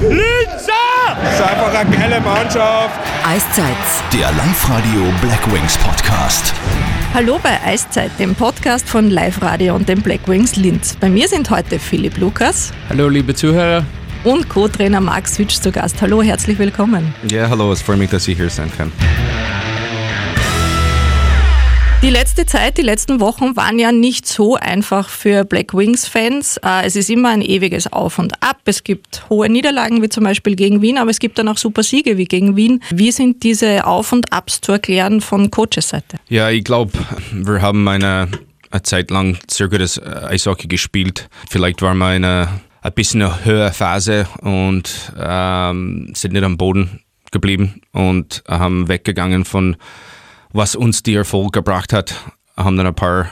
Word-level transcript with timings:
Linzer! 0.00 0.72
Das 1.22 1.34
ist 1.34 1.42
einfach 1.42 1.74
eine 1.74 1.94
geile 1.94 2.20
Mannschaft. 2.22 2.98
Eiszeit. 3.22 3.66
Der 4.14 4.32
Live-Radio 4.32 5.12
Black 5.20 5.52
Wings 5.52 5.76
Podcast. 5.76 6.54
Hallo 7.12 7.38
bei 7.42 7.60
Eiszeit, 7.66 8.10
dem 8.18 8.34
Podcast 8.34 8.88
von 8.88 9.10
Live 9.10 9.42
Radio 9.42 9.74
und 9.74 9.88
dem 9.90 10.00
Black 10.00 10.26
Wings 10.26 10.56
Linz. 10.56 10.96
Bei 10.98 11.10
mir 11.10 11.28
sind 11.28 11.50
heute 11.50 11.78
Philipp 11.78 12.16
Lukas 12.16 12.72
Hallo 12.88 13.10
liebe 13.10 13.34
Zuhörer. 13.34 13.84
und 14.24 14.48
Co-Trainer 14.48 15.02
Marc 15.02 15.28
Switch 15.28 15.60
zu 15.60 15.70
Gast. 15.70 16.00
Hallo, 16.00 16.22
herzlich 16.22 16.58
willkommen. 16.58 17.14
Ja, 17.30 17.50
hallo, 17.50 17.70
es 17.70 17.82
freut 17.82 17.98
mich, 17.98 18.08
dass 18.08 18.26
ich 18.26 18.38
hier 18.38 18.48
sein 18.48 18.72
kann. 18.74 18.90
Die 22.02 22.08
letzte 22.08 22.46
Zeit, 22.46 22.78
die 22.78 22.82
letzten 22.82 23.20
Wochen 23.20 23.56
waren 23.56 23.78
ja 23.78 23.92
nicht 23.92 24.26
so 24.26 24.56
einfach 24.56 25.10
für 25.10 25.44
Black 25.44 25.74
Wings-Fans. 25.74 26.56
Äh, 26.64 26.86
Es 26.86 26.96
ist 26.96 27.10
immer 27.10 27.28
ein 27.28 27.42
ewiges 27.42 27.92
Auf 27.92 28.18
und 28.18 28.42
Ab. 28.42 28.56
Es 28.64 28.84
gibt 28.84 29.28
hohe 29.28 29.50
Niederlagen, 29.50 30.02
wie 30.02 30.08
zum 30.08 30.24
Beispiel 30.24 30.56
gegen 30.56 30.80
Wien, 30.80 30.96
aber 30.96 31.10
es 31.10 31.18
gibt 31.18 31.38
dann 31.38 31.46
auch 31.48 31.58
super 31.58 31.82
Siege 31.82 32.16
wie 32.16 32.24
gegen 32.24 32.56
Wien. 32.56 32.82
Wie 32.88 33.12
sind 33.12 33.42
diese 33.42 33.86
Auf 33.86 34.12
und 34.12 34.32
Abs 34.32 34.62
zu 34.62 34.72
erklären 34.72 35.20
von 35.20 35.50
Coaches 35.50 35.90
Seite? 35.90 36.16
Ja, 36.30 36.48
ich 36.48 36.64
glaube, 36.64 36.92
wir 37.32 37.60
haben 37.60 37.86
eine, 37.86 38.28
eine 38.70 38.82
Zeit 38.82 39.10
lang 39.10 39.36
sehr 39.50 39.68
gutes 39.68 39.98
äh, 39.98 40.08
Eishockey 40.30 40.68
gespielt. 40.68 41.28
Vielleicht 41.50 41.82
waren 41.82 41.98
wir 41.98 42.16
in 42.16 42.24
einer 42.24 42.60
ein 42.80 42.92
bisschen 42.92 43.20
eine 43.20 43.44
höhere 43.44 43.74
Phase 43.74 44.26
und 44.40 45.12
ähm, 45.18 46.12
sind 46.14 46.32
nicht 46.32 46.44
am 46.44 46.56
Boden 46.56 47.00
geblieben 47.30 47.82
und 47.92 48.42
haben 48.48 48.88
weggegangen 48.88 49.44
von 49.44 49.76
was 50.52 50.74
uns 50.74 51.02
die 51.02 51.14
Erfolg 51.14 51.52
gebracht 51.52 51.92
hat. 51.92 52.14
Haben 52.56 52.76
dann 52.76 52.86
ein 52.86 52.94
paar 52.94 53.30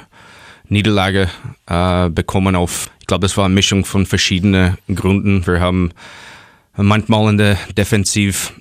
Niederlagen 0.69 1.29
äh, 1.67 2.11
bekommen 2.11 2.57
auf, 2.57 2.91
ich 3.01 3.07
glaube, 3.07 3.23
das 3.23 3.37
war 3.37 3.47
eine 3.47 3.55
Mischung 3.55 3.85
von 3.85 4.07
verschiedenen 4.07 4.77
Gründen. 4.95 5.47
Wir 5.47 5.61
haben 5.61 5.93
manchmal 6.77 7.31
in 7.31 7.39
der 7.39 7.59
Defensiv 7.77 8.53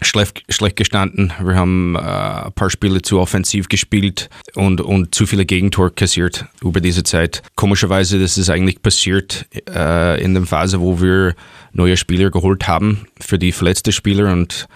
schlecht, 0.00 0.42
schlecht 0.48 0.76
gestanden. 0.76 1.32
Wir 1.42 1.54
haben 1.54 1.96
äh, 1.96 1.98
ein 1.98 2.52
paar 2.52 2.70
Spiele 2.70 3.02
zu 3.02 3.20
offensiv 3.20 3.68
gespielt 3.68 4.30
und, 4.54 4.80
und 4.80 5.14
zu 5.14 5.26
viele 5.26 5.44
Gegentore 5.44 5.90
kassiert 5.90 6.46
über 6.62 6.80
diese 6.80 7.02
Zeit. 7.02 7.42
Komischerweise, 7.56 8.18
das 8.18 8.38
ist 8.38 8.50
eigentlich 8.50 8.82
passiert 8.82 9.46
äh, 9.68 10.22
in 10.22 10.34
der 10.34 10.44
Phase, 10.44 10.80
wo 10.80 11.00
wir 11.00 11.34
neue 11.72 11.96
Spieler 11.96 12.30
geholt 12.30 12.66
haben 12.68 13.06
für 13.20 13.38
die 13.38 13.52
verletzten 13.52 13.92
Spieler 13.92 14.32
und 14.32 14.68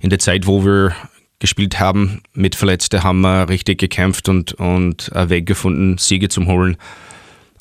in 0.00 0.10
der 0.10 0.18
Zeit, 0.18 0.46
wo 0.46 0.64
wir 0.64 0.94
gespielt 1.42 1.80
haben 1.80 2.22
mit 2.32 2.54
Verletzten, 2.54 3.02
haben 3.02 3.20
wir 3.20 3.48
richtig 3.48 3.78
gekämpft 3.78 4.28
und, 4.28 4.54
und 4.54 5.12
einen 5.12 5.28
Weg 5.28 5.44
gefunden, 5.44 5.98
Siege 5.98 6.28
zu 6.28 6.46
holen. 6.46 6.76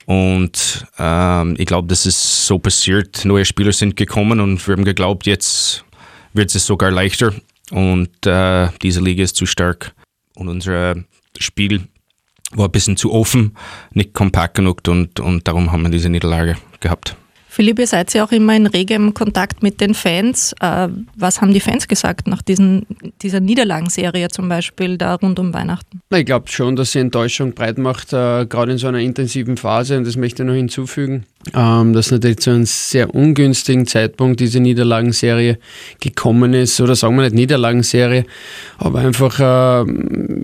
Und 0.05 0.85
ähm, 0.99 1.55
ich 1.57 1.65
glaube, 1.65 1.87
das 1.87 2.05
ist 2.05 2.45
so 2.45 2.59
passiert. 2.59 3.25
Neue 3.25 3.43
Spieler 3.43 3.73
sind 3.73 3.95
gekommen 3.95 4.39
und 4.39 4.65
wir 4.67 4.75
haben 4.75 4.85
geglaubt, 4.85 5.25
jetzt 5.25 5.83
wird 6.33 6.53
es 6.53 6.65
sogar 6.65 6.91
leichter. 6.91 7.33
Und 7.71 8.25
äh, 8.27 8.69
diese 8.81 9.01
Liga 9.01 9.23
ist 9.23 9.35
zu 9.35 9.45
stark. 9.45 9.93
Und 10.35 10.47
unser 10.47 10.95
Spiel 11.39 11.87
war 12.51 12.67
ein 12.67 12.71
bisschen 12.71 12.97
zu 12.97 13.11
offen, 13.11 13.57
nicht 13.91 14.13
kompakt 14.13 14.55
genug 14.55 14.81
und, 14.87 15.19
und 15.19 15.47
darum 15.47 15.71
haben 15.71 15.83
wir 15.83 15.89
diese 15.89 16.09
Niederlage 16.09 16.57
gehabt. 16.81 17.15
Philipp, 17.53 17.79
ihr 17.79 17.87
seid 17.87 18.13
ja 18.13 18.23
auch 18.23 18.31
immer 18.31 18.55
in 18.55 18.65
regem 18.65 19.13
Kontakt 19.13 19.61
mit 19.61 19.81
den 19.81 19.93
Fans. 19.93 20.55
Äh, 20.61 20.87
Was 21.17 21.41
haben 21.41 21.53
die 21.53 21.59
Fans 21.59 21.89
gesagt 21.89 22.25
nach 22.25 22.41
diesen, 22.41 22.85
dieser 23.21 23.41
Niederlagenserie 23.41 24.29
zum 24.29 24.47
Beispiel 24.47 24.97
da 24.97 25.15
rund 25.15 25.37
um 25.37 25.53
Weihnachten? 25.53 25.99
Na, 26.09 26.19
Ich 26.19 26.25
glaube 26.25 26.47
schon, 26.47 26.77
dass 26.77 26.93
sie 26.93 26.99
Enttäuschung 26.99 27.53
breit 27.53 27.77
macht, 27.77 28.13
äh, 28.13 28.45
gerade 28.45 28.71
in 28.71 28.77
so 28.77 28.87
einer 28.87 28.99
intensiven 28.99 29.57
Phase. 29.57 29.97
Und 29.97 30.07
das 30.07 30.15
möchte 30.15 30.43
ich 30.43 30.47
noch 30.47 30.55
hinzufügen, 30.55 31.25
ähm, 31.55 31.93
dass 31.93 32.11
natürlich 32.11 32.39
zu 32.39 32.51
einem 32.51 32.65
sehr 32.65 33.13
ungünstigen 33.13 33.87
Zeitpunkt 33.87 34.39
diese 34.39 34.59
Niederlagenserie 34.59 35.57
gekommen 35.99 36.53
ist. 36.53 36.79
Oder 36.79 36.95
sagen 36.95 37.15
wir 37.15 37.23
nicht 37.23 37.35
Niederlagenserie, 37.35 38.25
aber 38.77 38.99
einfach 38.99 39.39
äh, 39.39 39.91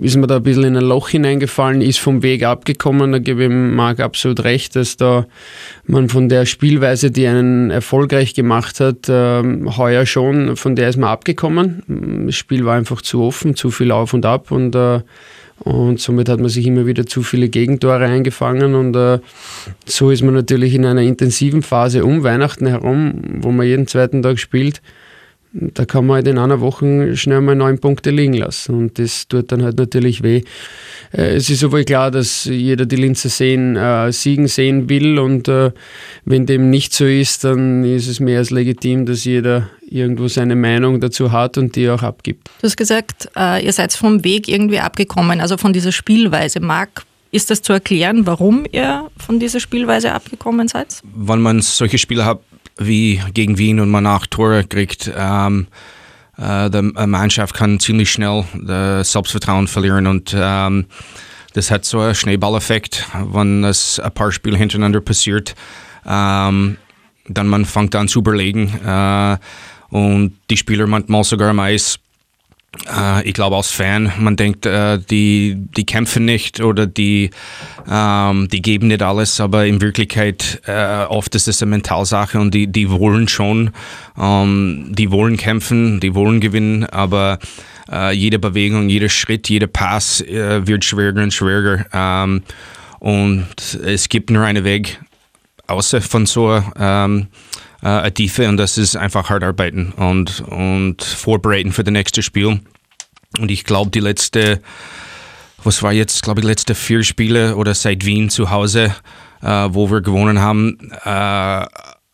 ist 0.02 0.18
mir 0.18 0.28
da 0.28 0.38
ein 0.38 0.44
bisschen 0.44 0.64
in 0.64 0.78
ein 0.78 0.84
Loch 0.84 1.10
hineingefallen, 1.10 1.82
ist 1.82 2.00
vom 2.00 2.24
Weg 2.24 2.44
abgekommen. 2.44 3.12
Da 3.12 3.20
gebe 3.20 3.44
ich 3.44 3.50
Marc 3.50 4.00
absolut 4.00 4.44
recht, 4.44 4.76
dass 4.76 4.98
da 4.98 5.26
man 5.86 6.10
von 6.10 6.30
der 6.30 6.46
Spielweise, 6.46 7.12
die 7.12 7.28
einen 7.28 7.70
erfolgreich 7.70 8.34
gemacht 8.34 8.80
hat, 8.80 9.08
ähm, 9.08 9.78
heuer 9.78 10.06
schon, 10.06 10.56
von 10.56 10.76
der 10.76 10.90
ist 10.90 10.98
man 10.98 11.10
abgekommen. 11.10 12.26
Das 12.26 12.36
Spiel 12.36 12.66
war 12.66 12.76
einfach 12.76 13.02
zu 13.02 13.22
offen, 13.22 13.56
zu 13.56 13.72
viel 13.72 13.92
auf 13.92 14.14
und 14.14 14.26
ab 14.26 14.52
und 14.52 14.76
äh, 14.76 15.02
und 15.60 16.00
somit 16.00 16.30
hat 16.30 16.40
man 16.40 16.50
sich 16.50 16.66
immer 16.68 16.86
wieder 16.86 17.06
zu 17.06 17.24
viele 17.24 17.50
Gegentore 17.50 18.06
eingefangen 18.06 18.76
und 18.76 18.96
äh, 18.96 19.20
so 19.86 20.12
ist 20.12 20.24
man 20.24 20.34
natürlich 20.34 20.74
in 20.74 20.86
einer 20.86 21.02
intensiven 21.02 21.62
Phase 21.62 22.06
um 22.06 22.24
Weihnachten 22.24 22.68
herum, 22.68 23.14
wo 23.42 23.52
man 23.52 23.66
jeden 23.66 23.88
zweiten 23.88 24.22
Tag 24.22 24.40
spielt. 24.40 24.82
Da 25.54 25.86
kann 25.86 26.06
man 26.06 26.16
halt 26.18 26.28
in 26.28 26.38
einer 26.38 26.60
Woche 26.60 27.16
schnell 27.16 27.42
mal 27.42 27.56
neun 27.56 27.80
Punkte 27.80 28.12
liegen 28.12 28.34
lassen 28.34 28.76
und 28.76 29.00
das 29.00 29.28
tut 29.28 29.52
dann 29.52 29.64
halt 29.64 29.78
natürlich 29.78 30.22
weh. 30.22 30.44
Äh, 31.14 31.36
Es 31.36 31.50
ist 31.50 31.64
aber 31.64 31.84
klar, 31.84 32.12
dass 32.12 32.46
jeder 32.46 32.86
die 32.86 32.98
Linzer 32.98 33.30
sehen, 33.30 33.76
äh, 33.76 34.12
siegen 34.12 34.48
sehen 34.48 34.90
will 34.90 35.18
und 35.20 35.48
äh, 35.48 35.72
wenn 36.26 36.46
dem 36.46 36.70
nicht 36.70 36.94
so 36.94 37.06
ist, 37.06 37.44
dann 37.46 37.84
ist 37.86 38.08
es 38.08 38.20
mehr 38.20 38.40
als 38.40 38.52
legitim, 38.52 39.06
dass 39.06 39.24
jeder 39.24 39.70
irgendwo 39.90 40.28
seine 40.28 40.56
Meinung 40.56 41.00
dazu 41.00 41.32
hat 41.32 41.58
und 41.58 41.76
die 41.76 41.90
auch 41.90 42.04
abgibt. 42.04 42.50
Du 42.62 42.68
hast 42.68 42.76
gesagt, 42.76 43.30
äh, 43.38 43.66
ihr 43.66 43.72
seid 43.74 43.94
vom 43.94 44.24
Weg 44.26 44.50
irgendwie 44.50 44.80
abgekommen, 44.80 45.40
also 45.40 45.58
von 45.58 45.72
dieser 45.72 45.94
Spielweise. 45.94 46.60
Marc, 46.60 47.04
ist 47.32 47.50
das 47.50 47.62
zu 47.62 47.74
erklären, 47.74 48.26
warum 48.26 48.66
ihr 48.72 49.10
von 49.18 49.40
dieser 49.40 49.60
Spielweise 49.60 50.14
abgekommen 50.14 50.68
seid? 50.68 51.02
Wenn 51.16 51.42
man 51.42 51.62
solche 51.62 51.98
Spiele 51.98 52.26
hat 52.26 52.40
wie 52.78 53.22
gegen 53.34 53.58
Wien 53.58 53.80
und 53.80 53.90
man 53.90 54.06
acht 54.06 54.32
Tore 54.32 54.64
kriegt, 54.64 55.12
ähm, 55.16 55.68
äh, 56.38 56.70
die 56.70 56.82
Mannschaft 56.82 57.56
kann 57.56 57.80
ziemlich 57.80 58.12
schnell 58.12 58.46
das 58.62 59.12
Selbstvertrauen 59.12 59.68
verlieren 59.68 60.08
und 60.08 60.36
ähm, 60.38 60.86
das 61.54 61.72
hat 61.72 61.86
so 61.86 62.00
einen 62.00 62.14
Schneeballeffekt, 62.14 63.06
wenn 63.34 63.64
es 63.64 64.00
ein 64.00 64.12
paar 64.12 64.32
Spiele 64.32 64.58
hintereinander 64.58 65.02
passiert. 65.02 65.56
Ähm, 66.06 66.78
dann 67.28 67.48
man 67.48 67.66
fängt 67.66 67.96
an 67.96 68.08
zu 68.08 68.20
überlegen 68.20 68.70
äh, 68.86 69.38
und 69.90 70.38
die 70.50 70.58
Spieler 70.58 70.88
manchmal 70.88 71.24
sogar 71.24 71.50
am 71.50 71.60
Eis. 71.60 72.00
Äh, 72.86 73.28
ich 73.28 73.34
glaube 73.34 73.56
als 73.56 73.72
Fan, 73.72 74.12
man 74.18 74.36
denkt, 74.36 74.66
äh, 74.66 75.00
die, 75.00 75.56
die 75.56 75.86
kämpfen 75.86 76.26
nicht 76.26 76.62
oder 76.62 76.86
die, 76.86 77.32
ähm, 77.90 78.48
die 78.50 78.62
geben 78.62 78.88
nicht 78.88 79.02
alles, 79.02 79.40
aber 79.40 79.66
in 79.66 79.82
Wirklichkeit 79.82 80.62
äh, 80.66 81.04
oft 81.06 81.34
ist 81.36 81.48
es 81.48 81.62
eine 81.62 81.72
Mentalsache 81.72 82.40
und 82.40 82.54
die, 82.54 82.68
die 82.68 82.90
wollen 82.90 83.28
schon, 83.28 83.72
ähm, 84.20 84.88
die 84.90 85.12
wollen 85.12 85.38
kämpfen, 85.38 86.00
die 86.00 86.14
wollen 86.14 86.40
gewinnen, 86.40 86.86
aber 86.86 87.40
jede 88.12 88.38
Bewegung, 88.38 88.90
jeder 88.90 89.08
Schritt, 89.08 89.48
jeder 89.48 89.68
Pass 89.68 90.22
wird 90.28 90.84
schwieriger 90.84 91.24
und 91.24 91.34
schwieriger. 91.34 91.86
Ähm, 91.94 92.44
und 93.00 93.80
es 93.82 94.10
gibt 94.10 94.30
nur 94.30 94.44
einen 94.44 94.66
Weg, 94.66 95.00
außer 95.68 96.02
von 96.02 96.26
so 96.26 96.62
ähm, 96.78 97.28
äh, 97.82 97.88
eine 97.88 98.14
Tiefe 98.14 98.48
und 98.50 98.58
das 98.58 98.78
ist 98.78 98.96
einfach 98.96 99.30
hart 99.30 99.44
arbeiten 99.44 99.94
und, 99.94 100.42
und 100.42 101.04
vorbereiten 101.04 101.72
für 101.72 101.84
das 101.84 101.92
nächste 101.92 102.24
Spiel. 102.24 102.60
Und 103.40 103.52
ich 103.52 103.64
glaube, 103.64 103.92
die 103.92 104.00
letzte, 104.00 104.62
was 105.64 105.84
war 105.84 105.94
jetzt, 105.94 106.24
glaube 106.24 106.42
ich, 106.42 106.46
letzte 106.46 106.76
vier 106.76 107.04
Spiele 107.04 107.56
oder 107.56 107.74
seit 107.74 108.06
Wien 108.06 108.30
zu 108.30 108.50
Hause, 108.50 108.96
äh, 109.42 109.68
wo 109.70 109.90
wir 109.92 110.02
gewonnen 110.02 110.40
haben, 110.40 110.78
äh, 111.04 111.66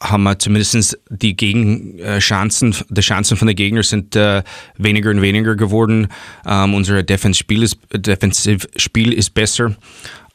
haben 0.03 0.23
wir 0.23 0.37
zumindest 0.37 0.99
die 1.09 1.35
Gegenchancen, 1.35 2.75
die 2.89 3.01
Chancen 3.01 3.37
von 3.37 3.47
den 3.47 3.55
Gegnern 3.55 3.83
sind 3.83 4.15
äh, 4.15 4.43
weniger 4.77 5.11
und 5.11 5.21
weniger 5.21 5.55
geworden. 5.55 6.09
Ähm, 6.45 6.73
unser 6.73 7.03
Defensivspiel 7.03 7.63
ist, 7.63 7.77
ist 7.95 9.33
besser 9.33 9.75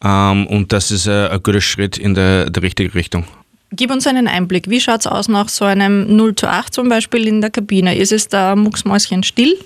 ähm, 0.02 0.46
und 0.46 0.72
das 0.72 0.90
ist 0.90 1.06
äh, 1.06 1.28
ein 1.28 1.42
guter 1.42 1.60
Schritt 1.60 1.98
in 1.98 2.14
der, 2.14 2.50
der 2.50 2.62
richtige 2.62 2.94
Richtung. 2.94 3.24
Gib 3.70 3.90
uns 3.90 4.06
einen 4.06 4.28
Einblick. 4.28 4.70
Wie 4.70 4.80
schaut 4.80 5.00
es 5.00 5.06
aus 5.06 5.28
nach 5.28 5.48
so 5.48 5.64
einem 5.64 6.16
0 6.16 6.34
zu 6.34 6.48
8 6.48 6.72
zum 6.72 6.88
Beispiel 6.88 7.26
in 7.28 7.40
der 7.40 7.50
Kabine? 7.50 7.96
Ist 7.96 8.12
es 8.12 8.28
da 8.28 8.56
mucksmäuschen 8.56 9.22
still 9.22 9.56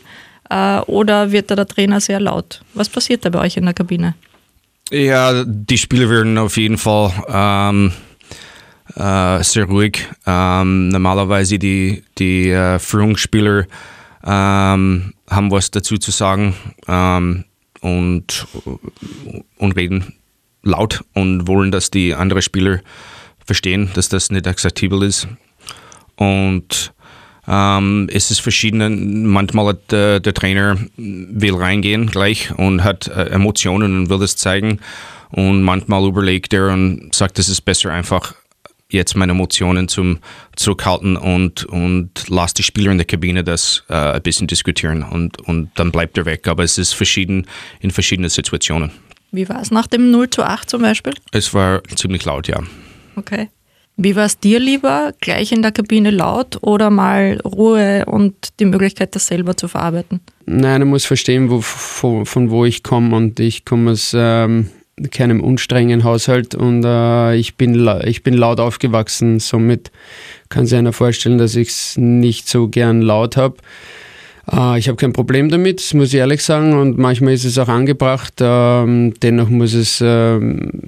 äh, 0.50 0.78
oder 0.80 1.30
wird 1.30 1.50
da 1.50 1.56
der 1.56 1.66
Trainer 1.66 2.00
sehr 2.00 2.20
laut? 2.20 2.62
Was 2.74 2.88
passiert 2.88 3.24
da 3.24 3.30
bei 3.30 3.40
euch 3.40 3.56
in 3.56 3.64
der 3.64 3.74
Kabine? 3.74 4.14
Ja, 4.90 5.44
die 5.44 5.78
Spieler 5.78 6.10
werden 6.10 6.36
auf 6.36 6.56
jeden 6.56 6.78
Fall 6.78 7.12
ähm, 7.28 7.92
äh, 8.96 9.42
sehr 9.42 9.64
ruhig. 9.64 10.06
Ähm, 10.26 10.88
normalerweise 10.88 11.58
die, 11.58 12.02
die 12.18 12.50
äh, 12.50 12.78
Führungsspieler 12.78 13.66
ähm, 14.24 15.14
haben 15.30 15.50
was 15.50 15.70
dazu 15.70 15.96
zu 15.96 16.10
sagen 16.10 16.54
ähm, 16.88 17.44
und, 17.80 18.46
und 19.56 19.76
reden 19.76 20.14
laut 20.62 21.04
und 21.14 21.46
wollen, 21.46 21.70
dass 21.70 21.90
die 21.90 22.14
anderen 22.14 22.42
Spieler 22.42 22.80
verstehen, 23.52 23.90
dass 23.92 24.08
das 24.08 24.30
nicht 24.30 24.46
akzeptabel 24.46 25.02
ist. 25.02 25.28
Und 26.16 26.94
ähm, 27.46 28.08
es 28.10 28.30
ist 28.30 28.40
verschiedene. 28.40 28.88
Manchmal 28.88 29.66
hat 29.66 29.92
der, 29.92 30.20
der 30.20 30.32
Trainer 30.32 30.78
will 30.96 31.54
reingehen 31.54 32.06
gleich 32.06 32.50
und 32.56 32.82
hat 32.82 33.08
äh, 33.08 33.26
Emotionen 33.26 33.94
und 33.94 34.08
will 34.08 34.20
das 34.20 34.36
zeigen. 34.36 34.80
Und 35.30 35.62
manchmal 35.62 36.06
überlegt 36.06 36.54
er 36.54 36.72
und 36.72 37.14
sagt, 37.14 37.38
es 37.38 37.50
ist 37.50 37.60
besser 37.62 37.92
einfach 37.92 38.34
jetzt 38.88 39.16
meine 39.16 39.32
Emotionen 39.32 39.88
zum 39.88 40.18
zurückhalten 40.56 41.16
und, 41.16 41.64
und 41.64 42.10
lass 42.28 42.54
die 42.54 42.62
Spieler 42.62 42.90
in 42.90 42.98
der 42.98 43.06
Kabine 43.06 43.44
das 43.44 43.84
äh, 43.88 43.94
ein 43.94 44.22
bisschen 44.22 44.46
diskutieren 44.46 45.02
und, 45.02 45.40
und 45.40 45.70
dann 45.74 45.92
bleibt 45.92 46.16
er 46.16 46.24
weg. 46.24 46.48
Aber 46.48 46.64
es 46.64 46.78
ist 46.78 46.94
verschieden 46.94 47.46
in 47.80 47.90
verschiedenen 47.90 48.30
Situationen. 48.30 48.92
Wie 49.30 49.48
war 49.48 49.60
es 49.60 49.70
nach 49.70 49.86
dem 49.86 50.10
0 50.10 50.30
zu 50.30 50.42
8 50.42 50.70
zum 50.70 50.82
Beispiel? 50.82 51.14
Es 51.32 51.52
war 51.52 51.82
ziemlich 51.96 52.24
laut, 52.24 52.48
ja. 52.48 52.60
Okay. 53.16 53.48
Wie 53.96 54.16
war 54.16 54.24
es 54.24 54.38
dir 54.38 54.58
lieber, 54.58 55.12
gleich 55.20 55.52
in 55.52 55.60
der 55.60 55.70
Kabine 55.70 56.10
laut 56.10 56.58
oder 56.62 56.90
mal 56.90 57.38
Ruhe 57.44 58.04
und 58.06 58.34
die 58.58 58.64
Möglichkeit, 58.64 59.14
das 59.14 59.26
selber 59.26 59.56
zu 59.56 59.68
verarbeiten? 59.68 60.20
Nein, 60.46 60.82
ich 60.82 60.88
muss 60.88 61.04
verstehen, 61.04 61.50
wo, 61.50 61.60
von, 61.60 62.24
von 62.24 62.50
wo 62.50 62.64
ich 62.64 62.82
komme 62.82 63.14
und 63.14 63.38
ich 63.38 63.66
komme 63.66 63.90
aus 63.90 64.14
ähm, 64.16 64.70
keinem 65.10 65.40
unstrengen 65.40 66.04
Haushalt 66.04 66.54
und 66.54 66.84
äh, 66.84 67.36
ich, 67.36 67.56
bin, 67.56 67.88
ich 68.04 68.22
bin 68.22 68.34
laut 68.34 68.60
aufgewachsen. 68.60 69.40
Somit 69.40 69.90
kann 70.48 70.66
sich 70.66 70.78
einer 70.78 70.92
vorstellen, 70.92 71.38
dass 71.38 71.54
ich 71.54 71.68
es 71.68 71.96
nicht 71.98 72.48
so 72.48 72.68
gern 72.68 73.02
laut 73.02 73.36
habe. 73.36 73.56
Äh, 74.50 74.78
ich 74.78 74.88
habe 74.88 74.96
kein 74.96 75.12
Problem 75.12 75.48
damit, 75.48 75.92
muss 75.94 76.08
ich 76.08 76.20
ehrlich 76.20 76.42
sagen, 76.42 76.78
und 76.78 76.98
manchmal 76.98 77.34
ist 77.34 77.44
es 77.44 77.58
auch 77.58 77.68
angebracht. 77.68 78.34
Ähm, 78.40 79.14
dennoch 79.22 79.48
muss 79.48 79.74
es, 79.74 80.02
ähm, 80.04 80.82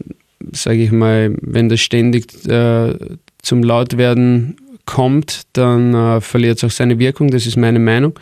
sage 0.55 0.83
ich 0.83 0.93
mal, 0.93 1.35
wenn 1.41 1.69
das 1.69 1.81
ständig 1.81 2.47
äh, 2.47 2.95
zum 3.43 3.63
Lautwerden 3.63 4.57
kommt, 4.87 5.43
dann 5.53 5.95
äh, 5.95 6.21
verliert 6.21 6.59
es 6.59 6.65
auch 6.65 6.71
seine 6.71 6.99
Wirkung, 6.99 7.31
das 7.31 7.47
ist 7.47 7.57
meine 7.57 7.79
Meinung. 7.79 8.19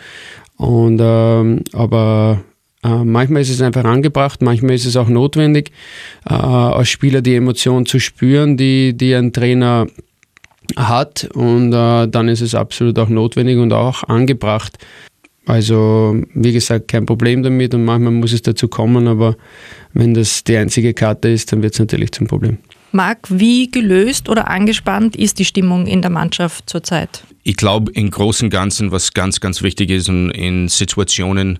Und, 0.56 1.00
ähm, 1.02 1.62
aber 1.72 2.42
äh, 2.84 3.04
manchmal 3.04 3.42
ist 3.42 3.50
es 3.50 3.62
einfach 3.62 3.84
angebracht, 3.84 4.42
manchmal 4.42 4.74
ist 4.74 4.86
es 4.86 4.96
auch 4.96 5.08
notwendig, 5.08 5.72
äh, 6.28 6.34
als 6.34 6.88
Spieler 6.88 7.20
die 7.20 7.36
Emotion 7.36 7.86
zu 7.86 7.98
spüren, 7.98 8.56
die, 8.56 8.96
die 8.96 9.14
ein 9.14 9.32
Trainer 9.32 9.86
hat. 10.76 11.28
Und 11.34 11.72
äh, 11.72 12.08
dann 12.08 12.28
ist 12.28 12.40
es 12.40 12.54
absolut 12.54 12.98
auch 12.98 13.08
notwendig 13.08 13.58
und 13.58 13.72
auch 13.72 14.04
angebracht. 14.04 14.78
Also, 15.46 16.22
wie 16.34 16.52
gesagt, 16.52 16.88
kein 16.88 17.04
Problem 17.04 17.42
damit 17.42 17.74
und 17.74 17.84
manchmal 17.84 18.12
muss 18.12 18.32
es 18.32 18.42
dazu 18.42 18.68
kommen, 18.68 19.08
aber 19.08 19.36
wenn 19.92 20.14
das 20.14 20.44
die 20.44 20.56
einzige 20.56 20.94
Karte 20.94 21.28
ist, 21.28 21.52
dann 21.52 21.62
wird 21.62 21.74
es 21.74 21.80
natürlich 21.80 22.12
zum 22.12 22.28
Problem. 22.28 22.58
Marc, 22.92 23.26
wie 23.30 23.70
gelöst 23.70 24.28
oder 24.28 24.48
angespannt 24.48 25.16
ist 25.16 25.38
die 25.38 25.44
Stimmung 25.44 25.86
in 25.86 26.02
der 26.02 26.10
Mannschaft 26.10 26.68
zurzeit? 26.68 27.24
Ich 27.42 27.56
glaube, 27.56 27.90
im 27.92 28.10
Großen 28.10 28.46
und 28.46 28.50
Ganzen, 28.50 28.92
was 28.92 29.14
ganz, 29.14 29.40
ganz 29.40 29.62
wichtig 29.62 29.90
ist, 29.90 30.08
in, 30.08 30.30
in 30.30 30.68
Situationen, 30.68 31.58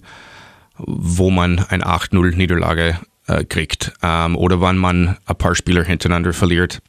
wo 0.76 1.30
man 1.30 1.58
eine 1.58 1.84
8-0-Niederlage 1.84 2.98
äh, 3.26 3.44
kriegt 3.44 3.92
ähm, 4.02 4.36
oder 4.36 4.60
wann 4.60 4.76
man 4.76 5.16
ein 5.26 5.36
paar 5.36 5.54
Spieler 5.54 5.84
hintereinander 5.84 6.32
verliert, 6.32 6.80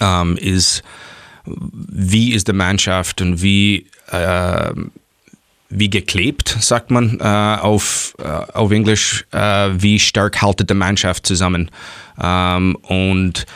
ähm, 0.00 0.36
ist, 0.36 0.82
wie 1.44 2.32
ist 2.32 2.48
die 2.48 2.52
Mannschaft 2.52 3.20
und 3.20 3.42
wie, 3.42 3.86
äh, 4.10 4.72
wie 5.68 5.90
geklebt, 5.90 6.56
sagt 6.60 6.90
man 6.90 7.18
äh, 7.20 7.24
auf, 7.24 8.14
äh, 8.18 8.22
auf 8.22 8.70
Englisch, 8.70 9.24
äh, 9.32 9.70
wie 9.74 9.98
stark 9.98 10.40
haltet 10.40 10.70
die 10.70 10.74
Mannschaft 10.74 11.26
zusammen. 11.26 11.70
Ähm, 12.22 12.76
und 12.82 13.46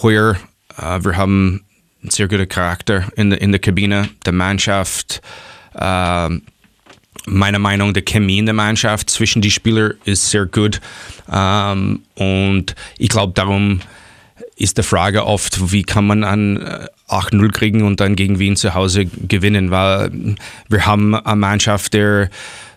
hier, 0.00 0.36
äh, 0.76 0.98
wir 1.02 1.16
haben 1.16 1.64
einen 2.02 2.10
sehr 2.10 2.28
guten 2.28 2.48
Charakter 2.48 3.06
in 3.16 3.30
der, 3.30 3.40
in 3.40 3.52
der 3.52 3.60
Kabine, 3.60 4.08
die 4.26 4.32
Mannschaft, 4.32 5.22
ähm, 5.78 6.42
meiner 7.26 7.60
Meinung 7.60 7.88
nach, 7.88 7.94
die 7.94 8.02
Chemie 8.02 8.38
in 8.38 8.46
der 8.46 8.54
Mannschaft 8.54 9.08
zwischen 9.08 9.42
die 9.42 9.50
Spieler 9.50 9.94
ist 10.04 10.30
sehr 10.30 10.46
gut. 10.46 10.80
Ähm, 11.30 12.02
und 12.16 12.74
ich 12.98 13.08
glaube, 13.08 13.32
darum 13.34 13.80
ist 14.56 14.78
die 14.78 14.82
Frage 14.82 15.24
oft, 15.24 15.72
wie 15.72 15.84
kann 15.84 16.06
man 16.06 16.24
an 16.24 16.88
8-0 17.12 17.44
äh, 17.44 17.48
kriegen 17.50 17.82
und 17.82 18.00
dann 18.00 18.16
gegen 18.16 18.38
Wien 18.38 18.56
zu 18.56 18.74
Hause 18.74 19.06
gewinnen, 19.06 19.70
weil 19.70 20.36
wir 20.68 20.86
haben 20.86 21.14
eine 21.14 21.36
Mannschaft, 21.36 21.94
der, 21.94 22.30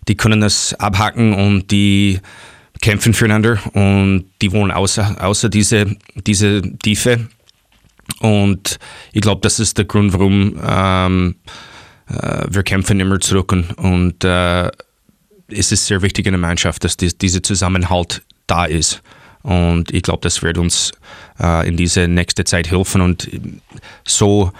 die 0.08 0.16
können 0.16 0.42
das 0.42 0.74
abhacken 0.76 1.34
und 1.34 1.72
die 1.72 2.20
kämpfen 2.82 3.14
füreinander 3.14 3.60
und 3.74 4.26
die 4.42 4.52
wollen 4.52 4.72
außer, 4.72 5.24
außer 5.24 5.50
diese, 5.50 5.96
diese 6.16 6.62
Tiefe. 6.80 7.28
Und 8.20 8.78
ich 9.14 9.22
glaube, 9.22 9.42
das 9.42 9.60
ist 9.60 9.78
der 9.78 9.86
Grund, 9.86 10.14
warum 10.14 10.60
ähm, 10.64 11.36
äh, 12.08 12.46
wir 12.50 12.64
kämpfen 12.64 13.00
immer 13.00 13.20
zurück 13.20 13.52
und, 13.52 13.72
und 13.78 14.24
äh, 14.24 14.70
es 15.48 15.72
ist 15.72 15.86
sehr 15.86 16.02
wichtig 16.02 16.26
in 16.26 16.34
der 16.34 16.40
Mannschaft, 16.40 16.84
dass 16.84 16.98
die, 16.98 17.16
dieser 17.18 17.42
Zusammenhalt 17.44 18.24
da 18.48 18.66
ist. 18.66 19.02
Und 19.46 19.94
ich 19.94 20.02
glaube, 20.02 20.22
das 20.22 20.42
wird 20.42 20.58
uns 20.58 20.92
äh, 21.40 21.68
in 21.68 21.78
diese 21.78 22.08
nächste 22.08 22.44
Zeit 22.46 22.72
helfen. 22.72 23.02
Und 23.02 23.30
so 24.04 24.52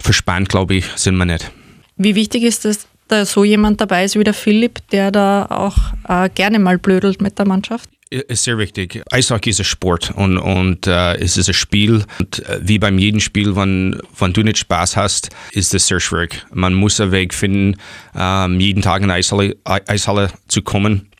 verspannt, 0.00 0.48
glaube 0.48 0.74
ich, 0.74 0.86
sind 0.96 1.16
wir 1.16 1.24
nicht. 1.24 1.50
Wie 1.96 2.16
wichtig 2.16 2.42
ist 2.42 2.64
es, 2.64 2.86
da 3.06 3.24
so 3.24 3.44
jemand 3.44 3.80
dabei 3.80 4.04
ist 4.04 4.18
wie 4.18 4.24
der 4.24 4.34
Philipp, 4.34 4.80
der 4.90 5.12
da 5.12 5.46
auch 5.46 5.76
äh, 6.08 6.28
gerne 6.30 6.58
mal 6.58 6.78
blödelt 6.78 7.22
mit 7.22 7.38
der 7.38 7.46
Mannschaft? 7.46 7.88
ist 8.12 8.44
sehr 8.44 8.58
wichtig. 8.58 9.02
Eishockey 9.10 9.50
ist 9.50 9.60
ein 9.60 9.64
Sport 9.64 10.12
und, 10.14 10.36
und 10.36 10.86
äh, 10.86 11.16
es 11.16 11.38
ist 11.38 11.48
ein 11.48 11.54
Spiel. 11.54 12.04
Und 12.18 12.46
äh, 12.46 12.60
wie 12.62 12.78
beim 12.78 12.98
jedem 12.98 13.20
Spiel, 13.20 13.56
wenn, 13.56 13.98
wenn 14.18 14.32
du 14.34 14.42
nicht 14.42 14.58
Spaß 14.58 14.96
hast, 14.96 15.30
ist 15.52 15.72
das 15.72 15.86
sehr 15.86 15.98
schwierig. 15.98 16.44
Man 16.52 16.74
muss 16.74 17.00
einen 17.00 17.10
Weg 17.10 17.32
finden, 17.32 17.78
ähm, 18.14 18.60
jeden 18.60 18.82
Tag 18.82 19.00
in 19.00 19.08
die 19.08 19.14
Eishalle, 19.14 19.56
Eishalle 19.64 20.30
zu 20.46 20.60
kommen 20.60 21.11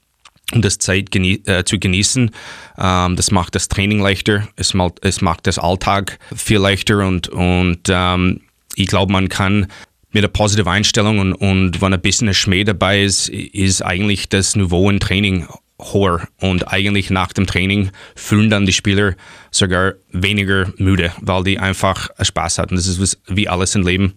und 0.53 0.65
das 0.65 0.79
Zeit 0.79 1.11
genie 1.11 1.43
äh, 1.47 1.65
zu 1.65 1.79
genießen. 1.79 2.31
Ähm, 2.79 3.17
das 3.17 3.31
macht 3.31 3.55
das 3.55 3.69
Training 3.69 4.01
leichter, 4.01 4.49
es 4.57 4.75
macht, 4.75 5.05
es 5.05 5.21
macht 5.21 5.47
das 5.47 5.59
Alltag 5.59 6.19
viel 6.35 6.59
leichter 6.59 7.07
und, 7.07 7.29
und 7.29 7.81
ähm, 7.89 8.41
ich 8.75 8.87
glaube, 8.87 9.13
man 9.13 9.29
kann 9.29 9.67
mit 10.11 10.23
einer 10.23 10.29
positiven 10.29 10.71
Einstellung 10.71 11.19
und, 11.19 11.33
und 11.33 11.81
wenn 11.81 11.95
ein 11.95 12.01
bisschen 12.01 12.29
ein 12.29 12.35
Schmäh 12.35 12.65
dabei 12.65 13.03
ist, 13.03 13.29
ist 13.29 13.83
eigentlich 13.83 14.29
das 14.29 14.57
Niveau 14.57 14.89
im 14.91 15.01
Training 15.01 15.47
hoher 15.81 16.29
und 16.41 16.73
eigentlich 16.73 17.11
nach 17.11 17.33
dem 17.33 17.47
Training 17.47 17.91
fühlen 18.15 18.51
dann 18.51 18.67
die 18.67 18.73
Spieler 18.73 19.15
sogar 19.51 19.95
weniger 20.11 20.73
müde, 20.77 21.13
weil 21.21 21.45
die 21.45 21.59
einfach 21.59 22.11
Spaß 22.21 22.59
hatten. 22.59 22.77
Das 22.77 22.87
ist 22.87 23.19
wie 23.27 23.49
alles 23.49 23.75
im 23.75 23.87
Leben. 23.87 24.15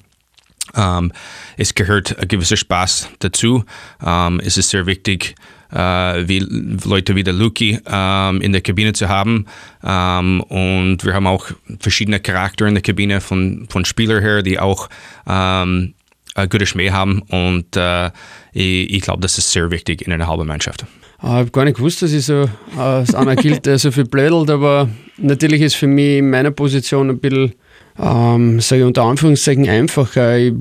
Ähm, 0.76 1.12
es 1.58 1.76
gehört 1.76 2.18
ein 2.20 2.28
gewisser 2.28 2.58
Spaß 2.58 3.10
dazu. 3.20 3.64
Ähm, 4.04 4.42
es 4.44 4.58
ist 4.58 4.70
sehr 4.70 4.86
wichtig, 4.86 5.36
wie 5.72 6.40
Leute 6.86 7.16
wie 7.16 7.24
der 7.24 7.34
Luki 7.34 7.80
ähm, 7.86 8.42
in 8.42 8.52
der 8.52 8.62
Kabine 8.62 8.94
zu 8.94 9.10
haben. 9.10 9.46
Ähm, 9.84 10.42
und 10.42 11.04
wir 11.04 11.14
haben 11.14 11.28
auch 11.28 11.48
verschiedene 11.80 12.20
Charaktere 12.20 12.70
in 12.70 12.76
der 12.76 12.84
Kabine 12.84 13.22
von, 13.22 13.68
von 13.70 13.86
Spielern 13.86 14.22
her, 14.22 14.42
die 14.42 14.60
auch 14.60 14.90
ähm, 15.28 15.94
eine 16.36 16.50
gute 16.50 16.66
Schmäh 16.66 16.92
haben. 16.92 17.22
Und 17.30 17.76
äh, 17.76 18.08
ich, 18.54 18.94
ich 18.94 19.02
glaube, 19.02 19.22
das 19.22 19.38
ist 19.38 19.52
sehr 19.52 19.72
wichtig 19.72 20.02
in 20.02 20.14
einer 20.14 20.28
halben 20.28 20.48
Mannschaft. 20.48 20.86
Ich 21.18 21.24
habe 21.24 21.50
gar 21.50 21.66
nicht 21.66 21.78
gewusst, 21.78 22.02
dass 22.02 22.12
ich 22.12 22.26
so 22.26 22.48
als 22.78 23.16
einer 23.16 23.36
gilt, 23.36 23.66
der 23.66 23.80
so 23.80 23.90
viel 23.90 24.06
blödelt, 24.06 24.50
aber 24.50 24.90
natürlich 25.18 25.62
ist 25.62 25.76
für 25.76 25.88
mich 25.88 26.20
in 26.20 26.30
meiner 26.30 26.52
Position 26.52 27.10
ein 27.10 27.20
bisschen, 27.20 27.56
ähm, 27.98 28.60
sage 28.60 28.82
ich 28.82 28.88
unter 28.88 29.04
Anführungszeichen, 29.04 29.70
einfacher. 29.70 30.38
Ich, 30.38 30.54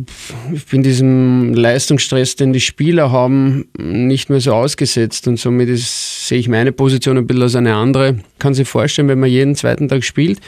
ich, 0.53 0.67
bin 0.67 0.85
diesem 0.85 1.53
Leistungsstress, 1.53 2.37
den 2.37 2.53
die 2.53 2.61
Spieler 2.61 3.11
haben, 3.11 3.67
nicht 3.77 4.31
mehr 4.31 4.41
so 4.41 4.53
ausgesetzt 4.53 5.27
und 5.27 5.39
somit 5.39 5.69
ist, 5.69 6.29
sehe 6.29 6.39
ich 6.39 6.49
meine 6.49 6.71
Position 6.71 7.19
ein 7.19 7.27
bisschen 7.27 7.43
als 7.43 7.57
eine 7.57 7.75
andere. 7.75 8.19
Kann 8.39 8.55
sich 8.55 8.69
vorstellen, 8.69 9.09
wenn 9.09 9.19
man 9.19 9.31
jeden 9.31 9.57
zweiten 9.57 9.89
Tag 9.89 10.05
spielt, 10.05 10.41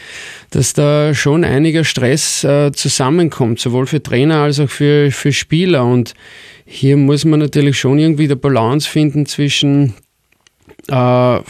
dass 0.50 0.75
da 0.75 1.12
schon 1.12 1.43
einiger 1.43 1.83
Stress 1.83 2.45
äh, 2.45 2.71
zusammenkommt, 2.71 3.59
sowohl 3.59 3.87
für 3.87 4.02
Trainer 4.02 4.43
als 4.43 4.61
auch 4.61 4.71
für, 4.71 5.11
für 5.11 5.33
Spieler 5.33 5.85
und 5.85 6.14
hier 6.64 6.97
muss 6.97 7.25
man 7.25 7.40
natürlich 7.40 7.78
schon 7.78 7.99
irgendwie 7.99 8.28
der 8.28 8.37
Balance 8.37 8.88
finden 8.88 9.26
zwischen 9.26 9.95
äh, 10.88 11.40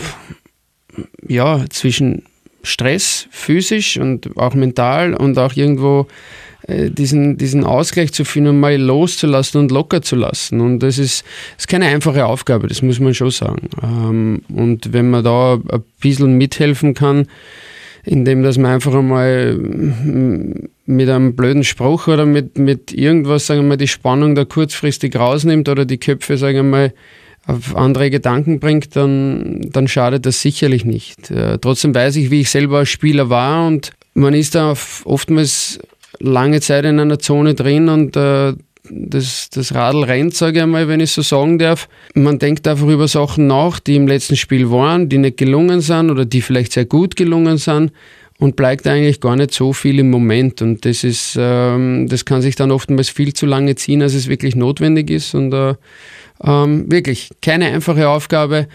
ja, 1.29 1.65
zwischen 1.71 2.23
Stress, 2.63 3.29
physisch 3.31 3.99
und 3.99 4.37
auch 4.37 4.55
mental 4.55 5.15
und 5.15 5.39
auch 5.39 5.55
irgendwo 5.55 6.07
äh, 6.67 6.91
diesen, 6.91 7.37
diesen 7.37 7.65
Ausgleich 7.65 8.13
zu 8.13 8.25
finden, 8.25 8.59
mal 8.59 8.77
loszulassen 8.77 9.61
und 9.61 9.71
locker 9.71 10.03
zu 10.03 10.17
lassen. 10.17 10.61
Und 10.61 10.81
das 10.81 10.99
ist, 10.99 11.25
ist 11.57 11.69
keine 11.69 11.87
einfache 11.87 12.27
Aufgabe, 12.27 12.67
das 12.67 12.83
muss 12.83 12.99
man 12.99 13.15
schon 13.15 13.31
sagen. 13.31 13.69
Ähm, 13.83 14.43
und 14.49 14.93
wenn 14.93 15.11
man 15.11 15.23
da 15.23 15.55
ein 15.55 15.85
bisschen 16.01 16.37
mithelfen 16.37 16.95
kann, 16.95 17.29
indem 18.05 18.43
dass 18.43 18.57
man 18.57 18.73
einfach 18.73 18.95
einmal 18.95 19.55
mit 19.55 21.09
einem 21.09 21.35
blöden 21.35 21.65
Spruch 21.65 22.07
oder 22.07 22.25
mit, 22.25 22.57
mit 22.57 22.93
irgendwas, 22.93 23.47
sagen 23.47 23.63
wir 23.63 23.69
mal, 23.69 23.77
die 23.77 23.89
Spannung 23.89 24.35
da 24.35 24.45
kurzfristig 24.45 25.17
rausnimmt 25.17 25.69
oder 25.69 25.85
die 25.85 25.99
Köpfe, 25.99 26.37
sagen 26.37 26.57
wir 26.57 26.63
mal, 26.63 26.93
auf 27.47 27.77
andere 27.77 28.11
Gedanken 28.11 28.59
bringt, 28.59 28.97
dann, 28.97 29.61
dann 29.71 29.89
schadet 29.89 30.27
das 30.27 30.41
sicherlich 30.41 30.85
nicht. 30.85 31.31
Äh, 31.31 31.59
trotzdem 31.59 31.95
weiß 31.95 32.17
ich, 32.17 32.31
wie 32.31 32.41
ich 32.41 32.51
selber 32.51 32.79
als 32.79 32.89
Spieler 32.89 33.31
war 33.31 33.67
und 33.67 33.93
man 34.15 34.35
ist 34.35 34.55
da 34.55 34.75
oftmals 35.05 35.79
lange 36.19 36.61
Zeit 36.61 36.85
in 36.85 36.99
einer 36.99 37.19
Zone 37.19 37.55
drin 37.55 37.89
und 37.89 38.17
äh, 38.17 38.55
das, 38.91 39.51
das 39.51 39.75
Radl 39.75 40.05
rennt, 40.05 40.35
sage 40.35 40.59
ich 40.59 40.63
einmal, 40.63 40.89
wenn 40.89 41.01
ich 41.01 41.11
so 41.11 41.23
sagen 41.23 41.59
darf. 41.59 41.89
Man 42.15 42.39
denkt 42.39 42.67
einfach 42.69 42.87
über 42.87 43.09
Sachen 43.09 43.47
nach, 43.47 43.81
die 43.81 43.97
im 43.97 44.07
letzten 44.07 44.37
Spiel 44.37 44.71
waren, 44.71 45.09
die 45.09 45.19
nicht 45.19 45.37
gelungen 45.37 45.81
sind 45.81 46.11
oder 46.11 46.25
die 46.25 46.41
vielleicht 46.41 46.73
sehr 46.73 46.85
gut 46.85 47.17
gelungen 47.17 47.59
sind. 47.59 47.93
und 48.39 48.55
bleibt 48.55 48.87
eigentlich 48.87 49.21
gar 49.21 49.35
nicht 49.35 49.55
so 49.55 49.73
viel 49.73 49.99
im 49.99 50.11
Moment. 50.11 50.61
Und 50.61 50.85
das 50.85 51.05
ist, 51.05 51.37
ähm, 51.39 52.07
das 52.09 52.25
kann 52.25 52.43
sich 52.43 52.55
dann 52.55 52.71
oftmals 52.71 53.09
viel 53.09 53.33
zu 53.33 53.47
lange 53.47 53.75
ziehen, 53.77 54.03
als 54.03 54.15
es 54.15 54.29
wirklich 54.29 54.55
notwendig 54.55 55.11
ist. 55.11 55.35
Und 55.35 55.53
äh, 55.55 55.75
ähm, 56.45 56.91
wirklich 56.91 57.31
keine 57.43 57.67
einfache 57.67 58.09
Aufgabe. 58.09 58.69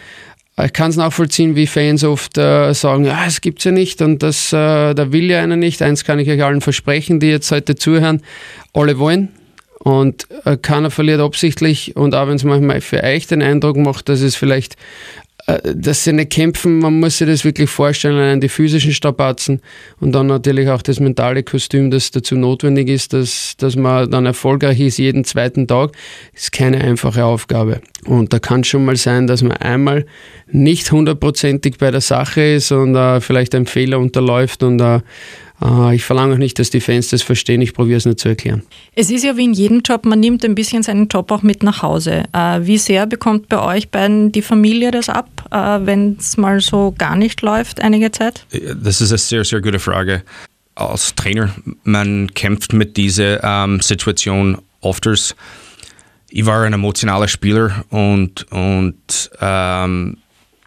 Ich 0.64 0.74
kann 0.74 0.90
es 0.92 0.98
nachvollziehen, 0.98 1.56
wie 1.56 1.66
Fans 1.66 2.04
oft 2.04 2.38
äh, 2.38 2.74
sagen, 2.74 3.06
ja, 3.06 3.28
gibt 3.42 3.60
es 3.60 3.66
ja 3.66 3.72
nicht 3.72 4.02
und 4.02 4.22
das, 4.22 4.54
äh, 4.54 4.94
da 4.94 5.12
will 5.12 5.30
ja 5.32 5.42
einer 5.42 5.56
nicht. 5.56 5.82
Eins 5.82 6.04
kann 6.04 6.20
ich 6.20 6.30
euch 6.30 6.44
allen 6.44 6.62
versprechen, 6.62 7.20
die 7.20 7.28
jetzt 7.28 7.52
heute 7.52 7.76
zuhören, 7.76 8.22
alle 8.74 9.00
wollen. 9.00 9.30
Und 9.80 10.28
äh, 10.46 10.58
keiner 10.58 10.92
verliert 10.92 11.22
absichtlich 11.22 11.96
und 11.96 12.14
auch 12.14 12.28
wenn 12.28 12.36
es 12.36 12.44
manchmal 12.44 12.82
für 12.82 13.04
euch 13.04 13.26
den 13.26 13.42
Eindruck 13.42 13.78
macht, 13.78 14.10
dass 14.10 14.22
es 14.22 14.36
vielleicht 14.36 14.76
äh, 14.76 14.78
dass 15.46 16.04
sie 16.04 16.14
nicht 16.14 16.32
kämpfen, 16.32 16.80
man 16.80 17.00
muss 17.00 17.18
sich 17.18 17.28
das 17.28 17.44
wirklich 17.44 17.70
vorstellen, 17.70 18.18
an 18.18 18.42
die 18.42 18.50
physischen 18.50 18.94
Strapazen 18.94 19.62
und 20.00 20.14
dann 20.14 20.28
natürlich 20.28 20.70
auch 20.70 20.82
das 20.82 21.00
mentale 21.00 21.44
Kostüm, 21.44 21.92
das 21.92 22.12
dazu 22.12 22.36
notwendig 22.36 22.90
ist, 22.90 23.14
dass, 23.14 23.56
dass 23.58 23.76
man 23.76 24.10
dann 24.10 24.26
erfolgreich 24.26 24.80
ist 24.80 24.98
jeden 24.98 25.24
zweiten 25.24 25.68
Tag, 25.68 25.92
ist 26.34 26.52
keine 26.52 26.82
einfache 26.82 27.26
Aufgabe. 27.26 27.82
Und 28.06 28.34
da 28.34 28.40
kann 28.40 28.64
schon 28.64 28.86
mal 28.86 28.96
sein, 28.96 29.28
dass 29.28 29.42
man 29.42 29.58
einmal 29.58 30.06
nicht 30.52 30.92
hundertprozentig 30.92 31.78
bei 31.78 31.92
der 31.92 32.02
Sache 32.02 32.42
ist 32.42 32.72
und 32.72 32.96
uh, 32.96 33.20
vielleicht 33.20 33.56
ein 33.56 33.66
Fehler 33.66 34.00
unterläuft 34.00 34.64
und 34.64 34.82
uh, 34.82 35.00
ich 35.94 36.04
verlange 36.04 36.34
auch 36.34 36.38
nicht, 36.40 36.58
dass 36.58 36.72
die 36.72 36.82
Fans 36.82 37.10
das 37.10 37.22
verstehen, 37.22 37.62
ich 37.62 37.74
probiere 37.74 37.98
es 37.98 38.06
nur 38.06 38.18
zu 38.18 38.30
erklären. 38.30 38.64
Es 38.96 39.12
ist 39.12 39.24
ja 39.24 39.38
wie 39.38 39.46
in 39.46 39.54
jedem 39.54 39.82
Job, 39.82 40.06
man 40.06 40.20
nimmt 40.20 40.44
ein 40.44 40.56
bisschen 40.56 40.82
seinen 40.82 41.08
Job 41.08 41.32
auch 41.32 41.44
mit 41.44 41.62
nach 41.62 41.84
Hause. 41.84 42.24
Äh, 42.34 42.62
wie 42.64 42.80
sehr 42.80 43.06
bekommt 43.06 43.48
bei 43.48 43.62
euch 43.62 43.90
beiden 43.90 44.32
die 44.32 44.42
Familie 44.42 44.90
das 44.90 45.08
ab, 45.08 45.30
äh, 45.52 45.86
wenn 45.86 46.18
es 46.20 46.38
mal 46.38 46.62
so 46.62 46.96
gar 46.98 47.16
nicht 47.16 47.42
läuft, 47.44 47.82
einige 47.82 48.12
Zeit? 48.12 48.46
Das 48.52 49.02
ist 49.02 49.12
eine 49.12 49.20
sehr, 49.20 49.44
sehr 49.44 49.62
gute 49.62 49.80
Frage. 49.80 50.24
Als 50.74 51.14
Trainer, 51.14 51.54
man 51.84 52.34
kämpft 52.34 52.74
mit 52.74 52.98
dieser 52.98 53.44
ähm, 53.44 53.82
Situation 53.82 54.58
ofters. 54.80 55.36
Ich 56.30 56.46
war 56.46 56.64
ein 56.64 56.74
emotionaler 56.74 57.28
Spieler 57.28 57.86
und, 57.90 58.52
und 58.52 59.30
ähm, 59.40 60.18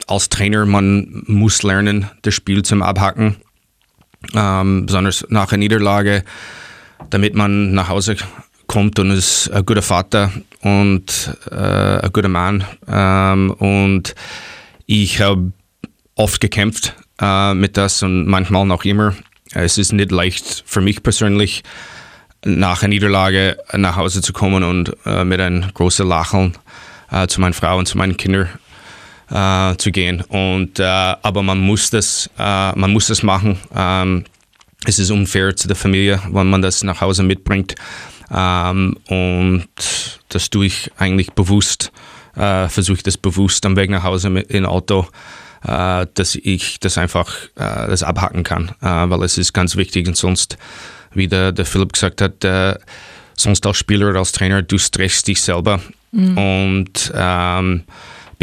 als 0.07 0.29
Trainer, 0.29 0.67
man 0.67 1.25
muss 1.27 1.63
lernen, 1.63 2.11
das 2.23 2.35
Spiel 2.35 2.63
zum 2.63 2.83
Abhacken 2.83 3.37
ähm, 4.35 4.87
besonders 4.87 5.27
nach 5.29 5.53
einer 5.53 5.59
Niederlage, 5.59 6.25
damit 7.11 7.35
man 7.35 7.73
nach 7.73 7.89
Hause 7.89 8.17
kommt 8.67 8.99
und 8.99 9.11
ist 9.11 9.51
ein 9.51 9.65
guter 9.67 9.83
Vater 9.83 10.33
und 10.63 11.37
äh, 11.51 11.55
ein 12.01 12.13
guter 12.13 12.29
Mann. 12.29 12.65
Ähm, 12.89 13.51
und 13.53 14.15
ich 14.87 15.21
habe 15.21 15.53
oft 16.15 16.41
gekämpft 16.41 16.95
äh, 17.21 17.55
mit 17.55 17.77
das 17.77 18.03
und 18.03 18.27
manchmal 18.27 18.67
noch 18.67 18.85
immer. 18.85 19.15
Es 19.53 19.79
ist 19.79 19.93
nicht 19.93 20.11
leicht 20.11 20.65
für 20.67 20.81
mich 20.81 21.03
persönlich, 21.03 21.63
nach 22.45 22.83
einer 22.83 22.91
Niederlage 22.91 23.57
nach 23.73 23.97
Hause 23.97 24.21
zu 24.21 24.33
kommen 24.33 24.65
und 24.65 24.95
äh, 25.07 25.25
mit 25.25 25.41
einem 25.41 25.73
großen 25.73 26.07
Lachen 26.07 26.53
äh, 27.11 27.27
zu 27.27 27.41
meiner 27.41 27.55
Frau 27.55 27.79
und 27.79 27.87
zu 27.87 27.97
meinen 27.97 28.17
Kindern 28.17 28.49
äh, 29.35 29.77
zu 29.77 29.91
gehen. 29.91 30.21
Und, 30.23 30.79
äh, 30.79 30.85
aber 30.85 31.43
man 31.43 31.59
muss 31.59 31.91
das, 31.91 32.31
äh, 32.39 32.73
man 32.73 32.93
muss 32.93 33.09
das 33.09 33.23
machen. 33.23 33.59
Ähm, 33.75 34.25
es 34.87 34.99
ist 34.99 35.11
unfair 35.11 35.57
zu 35.57 35.67
der 35.67 35.77
Familie, 35.77 36.23
wenn 36.31 36.49
man 36.49 36.63
das 36.63 36.85
nach 36.85 37.01
Hause 37.01 37.25
mitbringt. 37.25 37.75
Ähm, 38.31 38.97
und 39.09 39.69
das 40.29 40.51
tue 40.51 40.67
ich 40.67 40.91
eigentlich 40.99 41.33
bewusst, 41.33 41.91
äh, 42.37 42.69
versuche 42.69 42.99
ich 42.99 43.03
das 43.03 43.19
bewusst 43.19 43.67
am 43.67 43.77
Weg 43.77 43.91
nach 43.91 44.05
Hause 44.05 44.31
mit 44.31 44.51
im 44.51 44.67
Auto, 44.67 45.09
äh, 45.67 46.07
dass 46.15 46.37
ich 46.37 46.79
das 46.79 46.97
einfach 46.97 47.35
äh, 47.57 47.89
das 47.89 48.05
abhacken 48.05 48.45
kann, 48.45 48.73
weil 48.81 49.23
es 49.25 49.37
ist 49.37 49.53
ganz 49.53 49.77
wichtig 49.77 50.07
und 50.07 50.17
sonst, 50.17 50.59
wie 51.13 51.29
der, 51.29 51.53
der 51.53 51.65
Philipp 51.65 51.93
gesagt 51.93 52.21
hat, 52.21 52.45
sonst 53.37 53.67
als 53.67 53.77
Spieler 53.77 54.11
oder 54.11 54.21
als 54.21 54.33
Trainer, 54.33 54.63
du 54.63 54.79
stresst 54.79 55.27
dich 55.27 55.43
selber 55.43 55.81
mhm. 56.13 56.39
und 56.39 57.13
ähm, 57.15 57.85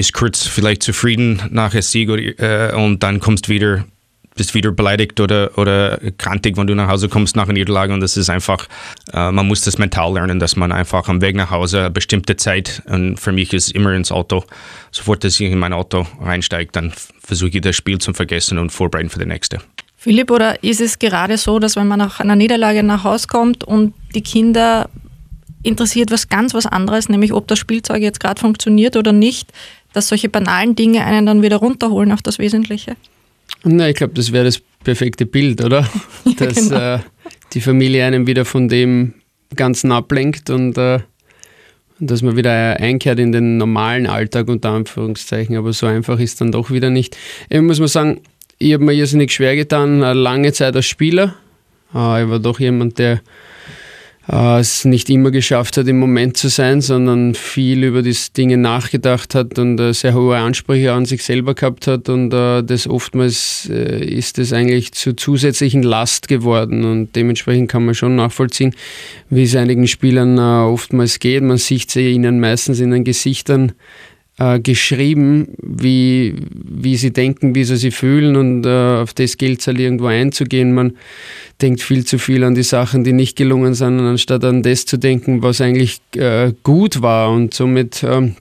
bist 0.01 0.13
kurz 0.13 0.48
vielleicht 0.48 0.81
zufrieden 0.81 1.43
nach 1.51 1.74
einem 1.74 1.84
Sieg 1.84 2.10
oder, 2.10 2.24
äh, 2.24 2.75
und 2.75 3.03
dann 3.03 3.20
kommst 3.20 3.50
wieder 3.50 3.86
bist 4.34 4.55
wieder 4.55 4.72
beleidigt 4.72 5.20
oder, 5.20 5.55
oder 5.60 6.00
krantig, 6.17 6.58
wenn 6.58 6.65
du 6.65 6.74
nach 6.74 6.89
Hause 6.89 7.08
kommst 7.08 7.36
nach 7.36 7.43
einer 7.43 7.53
Niederlage 7.53 7.93
und 7.93 8.00
das 8.00 8.17
ist 8.17 8.27
einfach, 8.27 8.67
äh, 9.13 9.29
man 9.29 9.46
muss 9.46 9.62
das 9.62 9.77
mental 9.77 10.13
lernen, 10.13 10.39
dass 10.39 10.55
man 10.55 10.72
einfach 10.72 11.08
am 11.08 11.22
Weg 11.22 11.36
nach 11.36 11.51
Hause 11.51 11.81
eine 11.81 11.91
bestimmte 11.91 12.36
Zeit 12.36 12.81
und 12.88 13.20
für 13.20 13.31
mich 13.31 13.53
ist 13.53 13.74
immer 13.74 13.93
ins 13.93 14.12
Auto, 14.12 14.43
sofort, 14.89 15.24
dass 15.24 15.39
ich 15.39 15.51
in 15.51 15.60
mein 15.60 15.74
Auto 15.74 16.08
reinsteige, 16.20 16.72
dann 16.72 16.91
versuche 17.22 17.51
ich 17.53 17.62
das 17.62 17.75
Spiel 17.75 18.00
zu 18.00 18.12
vergessen 18.13 18.58
und 18.58 18.72
vorbereiten 18.72 19.12
für 19.12 19.20
das 19.20 19.27
nächste. 19.27 19.60
Philipp, 19.98 20.31
oder 20.31 20.63
ist 20.63 20.81
es 20.81 20.98
gerade 20.98 21.38
so, 21.38 21.60
dass 21.60 21.75
wenn 21.75 21.88
man 21.88 22.00
nach 22.00 22.20
einer 22.20 22.36
Niederlage 22.36 22.81
nach 22.81 23.03
Hause 23.03 23.27
kommt 23.27 23.63
und 23.65 23.93
die 24.15 24.24
Kinder 24.24 24.89
interessiert 25.63 26.12
was 26.12 26.29
ganz 26.29 26.53
was 26.53 26.65
anderes, 26.65 27.10
nämlich 27.10 27.34
ob 27.34 27.48
das 27.48 27.60
Spielzeug 27.60 28.01
jetzt 28.01 28.20
gerade 28.20 28.39
funktioniert 28.39 28.96
oder 28.96 29.12
nicht, 29.12 29.51
dass 29.93 30.07
solche 30.07 30.29
banalen 30.29 30.75
Dinge 30.75 31.05
einen 31.05 31.25
dann 31.25 31.41
wieder 31.41 31.57
runterholen 31.57 32.12
auf 32.12 32.21
das 32.21 32.39
Wesentliche? 32.39 32.95
Na, 33.63 33.89
ich 33.89 33.95
glaube, 33.95 34.13
das 34.13 34.31
wäre 34.31 34.45
das 34.45 34.62
perfekte 34.83 35.25
Bild, 35.25 35.63
oder? 35.63 35.88
Dass 36.38 36.69
genau. 36.69 36.95
äh, 36.95 37.00
die 37.53 37.62
Familie 37.62 38.05
einen 38.05 38.27
wieder 38.27 38.45
von 38.45 38.67
dem 38.69 39.13
Ganzen 39.55 39.91
ablenkt 39.91 40.50
und 40.50 40.77
äh, 40.77 41.00
dass 42.00 42.24
man 42.24 42.36
wieder 42.36 42.79
einkehrt 42.79 43.19
in 43.19 43.31
den 43.31 43.57
normalen 43.57 44.07
Alltag 44.07 44.48
unter 44.48 44.71
Anführungszeichen. 44.71 45.55
Aber 45.55 45.71
so 45.71 45.86
einfach 45.86 46.19
ist 46.19 46.41
dann 46.41 46.51
doch 46.51 46.71
wieder 46.71 46.89
nicht. 46.89 47.15
Ich 47.48 47.62
muss 47.62 47.79
man 47.79 47.89
sagen, 47.89 48.21
ich 48.57 48.74
habe 48.74 48.83
mir 48.83 48.93
irrsinnig 48.93 49.31
schwer 49.31 49.55
getan, 49.55 50.00
lange 50.00 50.51
Zeit 50.51 50.75
als 50.75 50.88
Spieler. 50.88 51.36
Äh, 51.93 52.24
ich 52.24 52.29
war 52.29 52.39
doch 52.39 52.60
jemand, 52.60 52.98
der 52.98 53.21
äh, 54.31 54.59
es 54.59 54.85
nicht 54.85 55.09
immer 55.09 55.29
geschafft 55.29 55.77
hat, 55.77 55.88
im 55.88 56.00
Moment 56.00 56.38
zu 56.38 56.47
sein, 56.47 56.81
sondern 56.81 57.35
viel 57.35 57.83
über 57.83 58.01
die 58.01 58.15
Dinge 58.35 58.57
nachgedacht 58.57 59.35
hat 59.35 59.59
und 59.59 59.79
äh, 59.79 59.93
sehr 59.93 60.13
hohe 60.13 60.38
Ansprüche 60.38 60.93
an 60.93 61.05
sich 61.05 61.23
selber 61.23 61.53
gehabt 61.53 61.88
hat 61.88 62.07
und 62.07 62.33
äh, 62.33 62.63
das 62.63 62.88
oftmals 62.88 63.69
äh, 63.69 64.03
ist 64.05 64.39
es 64.39 64.53
eigentlich 64.53 64.93
zur 64.93 65.17
zusätzlichen 65.17 65.83
Last 65.83 66.27
geworden 66.27 66.85
und 66.85 67.15
dementsprechend 67.15 67.69
kann 67.69 67.85
man 67.85 67.95
schon 67.95 68.15
nachvollziehen, 68.15 68.73
wie 69.29 69.43
es 69.43 69.55
einigen 69.55 69.88
Spielern 69.88 70.38
äh, 70.38 70.71
oftmals 70.71 71.19
geht. 71.19 71.43
Man 71.43 71.57
sieht 71.57 71.91
sie 71.91 72.11
ihnen 72.11 72.39
meistens 72.39 72.79
in 72.79 72.91
den 72.91 73.03
Gesichtern 73.03 73.73
äh, 74.41 74.60
geschrieben, 74.60 75.50
wie, 75.62 76.33
wie 76.51 76.95
sie 76.95 77.12
denken, 77.12 77.53
wie 77.53 77.63
sie 77.63 77.77
sich 77.77 77.95
fühlen 77.95 78.36
und 78.36 78.65
äh, 78.65 79.01
auf 79.01 79.13
das 79.13 79.38
gilt 79.38 79.60
es 79.60 79.67
halt 79.67 79.79
irgendwo 79.79 80.07
einzugehen. 80.07 80.74
Man 80.74 80.93
denkt 81.62 81.81
viel 81.81 82.05
zu 82.05 82.17
viel 82.17 82.43
an 82.43 82.55
die 82.55 82.63
Sachen, 82.63 83.03
die 83.03 83.13
nicht 83.13 83.36
gelungen 83.38 83.75
sind, 83.75 84.00
anstatt 84.00 84.43
an 84.43 84.63
das 84.63 84.86
zu 84.86 84.98
denken, 84.98 85.43
was 85.43 85.62
eigentlich 85.62 86.00
äh, 86.15 86.53
gut 86.63 87.03
war 87.03 87.31
und 87.31 87.53
somit 87.53 88.03
ähm, 88.03 88.36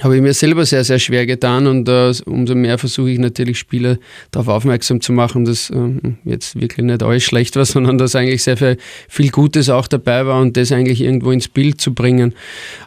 habe 0.00 0.16
ich 0.16 0.22
mir 0.22 0.34
selber 0.34 0.66
sehr, 0.66 0.82
sehr 0.82 0.98
schwer 0.98 1.24
getan 1.24 1.68
und 1.68 1.88
äh, 1.88 2.12
umso 2.26 2.56
mehr 2.56 2.78
versuche 2.78 3.10
ich 3.10 3.18
natürlich 3.18 3.58
Spieler 3.58 3.98
darauf 4.32 4.48
aufmerksam 4.48 5.00
zu 5.00 5.12
machen, 5.12 5.44
dass 5.44 5.70
äh, 5.70 5.76
jetzt 6.24 6.60
wirklich 6.60 6.84
nicht 6.84 7.02
alles 7.02 7.22
schlecht 7.22 7.54
war, 7.54 7.64
sondern 7.64 7.96
dass 7.96 8.16
eigentlich 8.16 8.42
sehr 8.42 8.56
viel, 8.56 8.76
viel 9.08 9.30
Gutes 9.30 9.70
auch 9.70 9.86
dabei 9.86 10.26
war 10.26 10.40
und 10.40 10.56
das 10.56 10.72
eigentlich 10.72 11.00
irgendwo 11.00 11.30
ins 11.30 11.48
Bild 11.48 11.80
zu 11.80 11.94
bringen. 11.94 12.34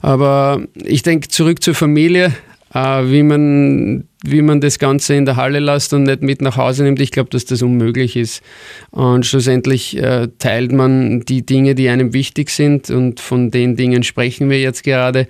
Aber 0.02 0.62
ich 0.76 1.02
denke, 1.02 1.30
zurück 1.30 1.64
zur 1.64 1.76
Familie, 1.76 2.34
äh, 2.74 2.80
wie, 3.06 3.24
man, 3.24 4.04
wie 4.26 4.42
man 4.42 4.60
das 4.60 4.78
Ganze 4.78 5.16
in 5.16 5.24
der 5.24 5.38
Halle 5.38 5.60
lässt 5.60 5.94
und 5.94 6.04
nicht 6.04 6.22
mit 6.22 6.42
nach 6.42 6.58
Hause 6.58 6.84
nimmt, 6.84 7.00
ich 7.00 7.12
glaube, 7.12 7.30
dass 7.30 7.46
das 7.46 7.62
unmöglich 7.62 8.18
ist. 8.18 8.44
Und 8.92 9.26
schlussendlich 9.26 9.98
äh, 9.98 10.28
teilt 10.40 10.74
man 10.74 11.22
die 11.22 11.46
Dinge, 11.46 11.74
die 11.74 11.88
einem 11.88 12.12
wichtig 12.12 12.50
sind 12.50 12.90
und 12.90 13.22
von 13.22 13.50
den 13.50 13.78
Dingen 13.78 14.04
sprechen 14.04 14.50
wir 14.50 14.60
jetzt 14.60 14.84
gerade 14.84 15.28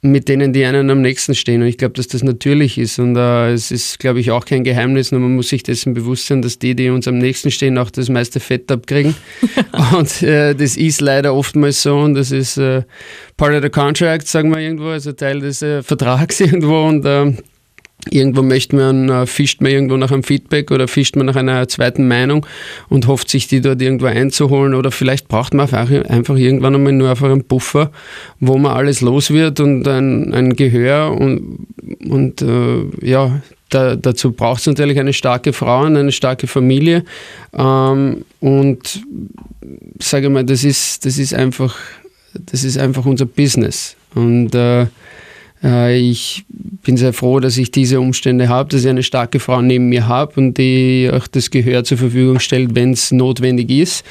mit 0.00 0.28
denen, 0.28 0.52
die 0.52 0.64
einen 0.64 0.90
am 0.90 1.00
nächsten 1.00 1.34
stehen. 1.34 1.60
Und 1.60 1.68
ich 1.68 1.76
glaube, 1.76 1.94
dass 1.94 2.06
das 2.06 2.22
natürlich 2.22 2.78
ist. 2.78 2.98
Und 2.98 3.16
äh, 3.16 3.52
es 3.52 3.70
ist, 3.72 3.98
glaube 3.98 4.20
ich, 4.20 4.30
auch 4.30 4.44
kein 4.44 4.62
Geheimnis, 4.62 5.10
nur 5.10 5.20
man 5.20 5.34
muss 5.34 5.48
sich 5.48 5.64
dessen 5.64 5.92
bewusst 5.92 6.26
sein, 6.26 6.40
dass 6.40 6.58
die, 6.58 6.76
die 6.76 6.90
uns 6.90 7.08
am 7.08 7.18
nächsten 7.18 7.50
stehen, 7.50 7.78
auch 7.78 7.90
das 7.90 8.08
meiste 8.08 8.38
Fett 8.38 8.70
abkriegen. 8.70 9.16
und 9.96 10.22
äh, 10.22 10.54
das 10.54 10.76
ist 10.76 11.00
leider 11.00 11.34
oftmals 11.34 11.82
so 11.82 11.98
und 11.98 12.14
das 12.14 12.30
ist 12.30 12.58
äh, 12.58 12.82
part 13.36 13.54
of 13.54 13.62
the 13.62 13.70
contract, 13.70 14.28
sagen 14.28 14.50
wir 14.50 14.60
irgendwo, 14.60 14.88
also 14.88 15.12
Teil 15.12 15.40
des 15.40 15.62
äh, 15.62 15.82
Vertrags 15.82 16.40
irgendwo. 16.40 16.86
Und 16.86 17.04
ähm, 17.04 17.38
Irgendwo 18.10 18.42
möchte 18.42 18.76
man, 18.76 19.08
äh, 19.08 19.26
fischt 19.26 19.60
man 19.60 19.70
irgendwo 19.70 19.96
nach 19.96 20.10
einem 20.10 20.22
Feedback 20.22 20.70
oder 20.70 20.88
fischt 20.88 21.16
man 21.16 21.26
nach 21.26 21.36
einer 21.36 21.68
zweiten 21.68 22.08
Meinung 22.08 22.46
und 22.88 23.06
hofft 23.06 23.30
sich 23.30 23.46
die 23.46 23.60
dort 23.60 23.80
irgendwo 23.80 24.06
einzuholen. 24.06 24.74
Oder 24.74 24.90
vielleicht 24.90 25.28
braucht 25.28 25.54
man 25.54 25.68
einfach 25.68 26.36
irgendwann 26.36 26.74
einmal 26.74 26.92
nur 26.92 27.10
einfach 27.10 27.30
einen 27.30 27.44
Puffer, 27.44 27.90
wo 28.40 28.58
man 28.58 28.72
alles 28.72 29.00
los 29.00 29.30
wird 29.30 29.60
und 29.60 29.86
ein, 29.86 30.32
ein 30.34 30.56
Gehör 30.56 31.12
und, 31.18 31.66
und 32.08 32.42
äh, 32.42 32.84
ja, 33.02 33.40
da, 33.70 33.96
dazu 33.96 34.32
braucht 34.32 34.60
es 34.60 34.66
natürlich 34.66 34.98
eine 34.98 35.12
starke 35.12 35.52
Frau 35.52 35.82
und 35.84 35.96
eine 35.96 36.12
starke 36.12 36.46
Familie. 36.46 37.04
Ähm, 37.52 38.24
und 38.40 39.02
sage 39.98 40.30
mal, 40.30 40.44
das 40.44 40.64
ist, 40.64 41.04
das 41.04 41.18
ist 41.18 41.34
einfach, 41.34 41.76
das 42.34 42.64
ist 42.64 42.78
einfach 42.78 43.04
unser 43.04 43.26
Business. 43.26 43.96
Und 44.14 44.54
Äh, 44.54 44.86
ich 45.62 46.44
bin 46.82 46.96
sehr 46.96 47.12
froh, 47.12 47.40
dass 47.40 47.58
ich 47.58 47.70
diese 47.70 48.00
Umstände 48.00 48.48
habe, 48.48 48.68
dass 48.68 48.82
ich 48.82 48.88
eine 48.88 49.02
starke 49.02 49.40
Frau 49.40 49.60
neben 49.60 49.88
mir 49.88 50.06
habe 50.06 50.34
und 50.36 50.56
die 50.56 51.10
auch 51.12 51.26
das 51.26 51.50
Gehör 51.50 51.82
zur 51.84 51.98
Verfügung 51.98 52.38
stellt, 52.38 52.74
wenn 52.74 52.92
es 52.92 53.10
notwendig 53.10 53.70
ist. 53.70 54.04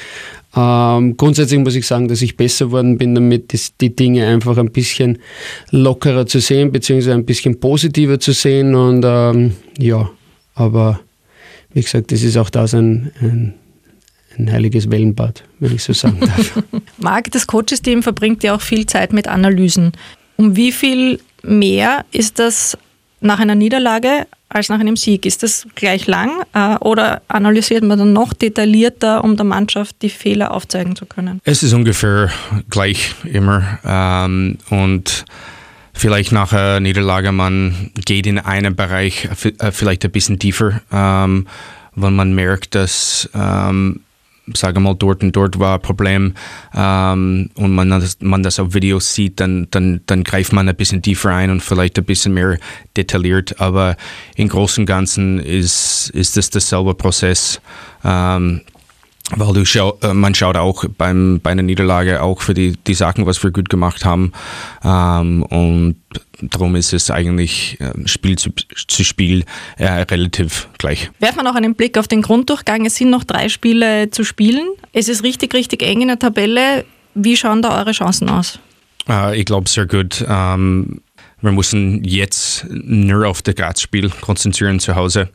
Ähm, 0.56 1.16
grundsätzlich 1.16 1.60
muss 1.60 1.74
ich 1.74 1.86
sagen, 1.86 2.08
dass 2.08 2.22
ich 2.22 2.36
besser 2.36 2.70
worden 2.70 2.98
bin, 2.98 3.14
damit 3.14 3.52
die 3.80 3.94
Dinge 3.94 4.26
einfach 4.26 4.56
ein 4.58 4.70
bisschen 4.70 5.18
lockerer 5.70 6.26
zu 6.26 6.40
sehen, 6.40 6.72
beziehungsweise 6.72 7.14
ein 7.14 7.24
bisschen 7.24 7.60
positiver 7.60 8.18
zu 8.18 8.32
sehen. 8.32 8.74
Und 8.74 9.04
ähm, 9.06 9.52
ja, 9.78 10.10
aber 10.54 11.00
wie 11.72 11.82
gesagt, 11.82 12.12
das 12.12 12.22
ist 12.22 12.36
auch 12.36 12.50
das 12.50 12.74
ein, 12.74 13.12
ein, 13.20 13.54
ein 14.38 14.50
heiliges 14.50 14.90
Wellenbad, 14.90 15.44
wenn 15.60 15.74
ich 15.74 15.82
so 15.82 15.92
sagen 15.92 16.20
darf. 16.20 16.62
Marc, 16.98 17.30
das 17.30 17.46
Coaches-Team 17.46 18.02
verbringt 18.02 18.42
ja 18.42 18.54
auch 18.54 18.62
viel 18.62 18.86
Zeit 18.86 19.12
mit 19.12 19.28
Analysen. 19.28 19.92
Um 20.36 20.56
wie 20.56 20.72
viel 20.72 21.20
mehr 21.48 22.04
ist 22.12 22.38
das 22.38 22.76
nach 23.20 23.40
einer 23.40 23.54
Niederlage 23.54 24.26
als 24.48 24.68
nach 24.68 24.80
einem 24.80 24.96
Sieg? 24.96 25.26
Ist 25.26 25.42
das 25.42 25.66
gleich 25.74 26.06
lang 26.06 26.42
äh, 26.54 26.76
oder 26.76 27.22
analysiert 27.28 27.84
man 27.84 27.98
dann 27.98 28.12
noch 28.12 28.32
detaillierter, 28.32 29.24
um 29.24 29.36
der 29.36 29.44
Mannschaft 29.44 29.96
die 30.02 30.08
Fehler 30.08 30.52
aufzeigen 30.52 30.96
zu 30.96 31.06
können? 31.06 31.40
Es 31.44 31.62
ist 31.62 31.72
ungefähr 31.72 32.30
gleich 32.70 33.14
immer. 33.24 33.78
Ähm, 33.84 34.58
und 34.70 35.24
vielleicht 35.92 36.32
nach 36.32 36.52
einer 36.52 36.80
Niederlage, 36.80 37.32
man 37.32 37.90
geht 38.04 38.26
in 38.26 38.38
einen 38.38 38.76
Bereich 38.76 39.28
äh, 39.58 39.72
vielleicht 39.72 40.04
ein 40.04 40.10
bisschen 40.10 40.38
tiefer, 40.38 40.80
ähm, 40.92 41.46
weil 41.94 42.12
man 42.12 42.34
merkt, 42.34 42.74
dass 42.74 43.28
ähm, 43.34 44.00
sage 44.56 44.80
mal, 44.80 44.94
dort 44.94 45.22
und 45.22 45.34
dort 45.34 45.58
war 45.58 45.74
ein 45.74 45.82
Problem 45.82 46.34
ähm, 46.74 47.50
und 47.56 47.74
man 47.74 47.90
das, 47.90 48.18
man 48.20 48.42
das 48.42 48.58
auf 48.58 48.74
Videos 48.74 49.14
sieht, 49.14 49.40
dann, 49.40 49.68
dann, 49.70 50.00
dann 50.06 50.24
greift 50.24 50.52
man 50.52 50.68
ein 50.68 50.76
bisschen 50.76 51.02
tiefer 51.02 51.30
ein 51.30 51.50
und 51.50 51.62
vielleicht 51.62 51.98
ein 51.98 52.04
bisschen 52.04 52.34
mehr 52.34 52.58
detailliert. 52.96 53.60
Aber 53.60 53.96
im 54.36 54.48
Großen 54.48 54.82
und 54.82 54.86
Ganzen 54.86 55.38
ist, 55.40 56.10
ist 56.10 56.36
das 56.36 56.50
derselbe 56.50 56.94
Prozess. 56.94 57.60
Ähm, 58.04 58.62
weil 59.36 59.52
du 59.52 59.64
schau, 59.64 59.98
äh, 60.02 60.14
man 60.14 60.34
schaut 60.34 60.56
auch 60.56 60.84
beim, 60.96 61.40
bei 61.42 61.50
einer 61.50 61.62
Niederlage 61.62 62.22
auch 62.22 62.40
für 62.40 62.54
die, 62.54 62.76
die 62.86 62.94
Sachen, 62.94 63.26
was 63.26 63.42
wir 63.42 63.50
gut 63.50 63.68
gemacht 63.68 64.04
haben. 64.04 64.32
Ähm, 64.82 65.42
und 65.42 65.96
darum 66.40 66.76
ist 66.76 66.92
es 66.92 67.10
eigentlich 67.10 67.78
äh, 67.80 67.92
Spiel 68.06 68.38
zu, 68.38 68.50
zu 68.86 69.04
Spiel 69.04 69.44
äh, 69.76 69.86
relativ 69.86 70.68
gleich. 70.78 71.10
Werfen 71.18 71.38
wir 71.38 71.42
noch 71.44 71.56
einen 71.56 71.74
Blick 71.74 71.98
auf 71.98 72.08
den 72.08 72.22
Grunddurchgang. 72.22 72.86
Es 72.86 72.96
sind 72.96 73.10
noch 73.10 73.24
drei 73.24 73.48
Spiele 73.48 74.10
zu 74.10 74.24
spielen. 74.24 74.68
Es 74.92 75.08
ist 75.08 75.22
richtig, 75.22 75.52
richtig 75.52 75.82
eng 75.82 76.00
in 76.00 76.08
der 76.08 76.18
Tabelle. 76.18 76.84
Wie 77.14 77.36
schauen 77.36 77.60
da 77.60 77.78
eure 77.78 77.92
Chancen 77.92 78.30
aus? 78.30 78.58
Äh, 79.08 79.38
ich 79.38 79.44
glaube 79.44 79.68
sehr 79.68 79.86
gut. 79.86 80.24
Ähm, 80.26 81.02
wir 81.40 81.52
müssen 81.52 82.02
jetzt 82.04 82.66
nur 82.70 83.26
auf 83.28 83.42
das 83.42 83.54
Graz-Spiel 83.54 84.10
konzentrieren 84.20 84.80
zu 84.80 84.96
Hause 84.96 85.28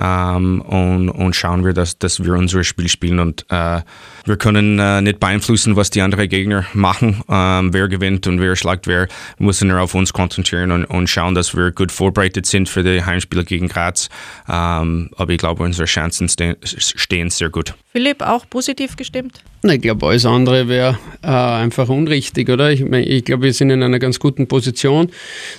ähm, 0.00 0.60
und, 0.62 1.08
und 1.10 1.36
schauen 1.36 1.64
wir, 1.64 1.72
dass, 1.72 1.98
dass 1.98 2.24
wir 2.24 2.34
unser 2.34 2.64
Spiel 2.64 2.88
spielen. 2.88 3.18
Und 3.18 3.44
äh, 3.50 3.80
wir 4.24 4.36
können 4.36 4.78
äh, 4.78 5.02
nicht 5.02 5.20
beeinflussen, 5.20 5.76
was 5.76 5.90
die 5.90 6.00
anderen 6.00 6.28
Gegner 6.28 6.64
machen, 6.72 7.22
ähm, 7.28 7.72
wer 7.72 7.88
gewinnt 7.88 8.26
und 8.26 8.40
wer 8.40 8.56
schlagt 8.56 8.86
wer. 8.86 9.08
Wir 9.36 9.46
müssen 9.46 9.68
nur 9.68 9.80
auf 9.80 9.94
uns 9.94 10.12
konzentrieren 10.12 10.70
und, 10.70 10.84
und 10.84 11.08
schauen, 11.08 11.34
dass 11.34 11.56
wir 11.56 11.72
gut 11.72 11.92
vorbereitet 11.92 12.46
sind 12.46 12.68
für 12.68 12.82
die 12.82 13.04
Heimspiele 13.04 13.44
gegen 13.44 13.68
Graz. 13.68 14.08
Ähm, 14.48 15.10
aber 15.16 15.32
ich 15.32 15.38
glaube, 15.38 15.62
unsere 15.62 15.86
Chancen 15.86 16.28
stehen 16.28 17.30
sehr 17.30 17.50
gut. 17.50 17.74
Philipp, 17.92 18.22
auch 18.22 18.48
positiv 18.48 18.96
gestimmt? 18.96 19.42
Ich 19.62 19.82
glaube, 19.82 20.06
alles 20.06 20.24
andere 20.24 20.66
wäre 20.66 20.98
äh, 21.22 21.26
einfach 21.26 21.90
unrichtig, 21.90 22.48
oder? 22.48 22.72
Ich, 22.72 22.80
ich 22.80 23.24
glaube, 23.24 23.42
wir 23.42 23.52
sind 23.52 23.68
in 23.68 23.82
einer 23.82 23.98
ganz 23.98 24.18
guten 24.18 24.46
Position. 24.48 25.10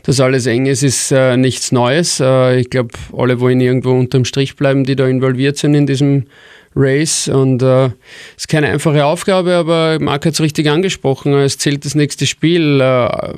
Dass 0.01 0.19
alles 0.19 0.47
eng 0.47 0.65
ist, 0.65 0.81
ist 0.81 1.11
äh, 1.11 1.37
nichts 1.37 1.71
Neues. 1.71 2.19
Äh, 2.19 2.59
ich 2.59 2.71
glaube, 2.71 2.89
alle 3.15 3.39
wollen 3.39 3.61
irgendwo 3.61 3.91
unterm 3.91 4.25
Strich 4.25 4.55
bleiben, 4.55 4.83
die 4.83 4.95
da 4.95 5.07
involviert 5.07 5.57
sind 5.57 5.75
in 5.75 5.85
diesem 5.85 6.25
Race. 6.75 7.27
Und 7.27 7.61
es 7.61 7.91
äh, 7.91 7.93
ist 8.37 8.47
keine 8.47 8.67
einfache 8.67 9.05
Aufgabe, 9.05 9.53
aber 9.55 9.97
Marc 9.99 10.25
hat 10.25 10.33
es 10.33 10.41
richtig 10.41 10.69
angesprochen. 10.69 11.33
Es 11.33 11.57
zählt 11.57 11.85
das 11.85 11.95
nächste 11.95 12.25
Spiel. 12.25 12.81
Äh, 12.81 13.33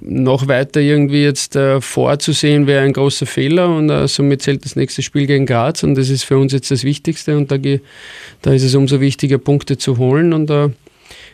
noch 0.00 0.48
weiter 0.48 0.80
irgendwie 0.80 1.22
jetzt 1.22 1.56
äh, 1.56 1.80
vorzusehen, 1.80 2.66
wäre 2.66 2.84
ein 2.84 2.92
großer 2.92 3.26
Fehler. 3.26 3.74
Und 3.74 3.90
äh, 3.90 4.08
somit 4.08 4.42
zählt 4.42 4.64
das 4.64 4.76
nächste 4.76 5.02
Spiel 5.02 5.26
gegen 5.26 5.46
Graz. 5.46 5.82
Und 5.82 5.94
das 5.94 6.08
ist 6.08 6.24
für 6.24 6.38
uns 6.38 6.52
jetzt 6.52 6.70
das 6.70 6.84
Wichtigste. 6.84 7.36
Und 7.36 7.50
da, 7.50 7.56
da 7.56 8.52
ist 8.52 8.62
es 8.62 8.74
umso 8.74 9.00
wichtiger, 9.00 9.38
Punkte 9.38 9.78
zu 9.78 9.98
holen. 9.98 10.32
Und 10.32 10.50
äh, 10.50 10.70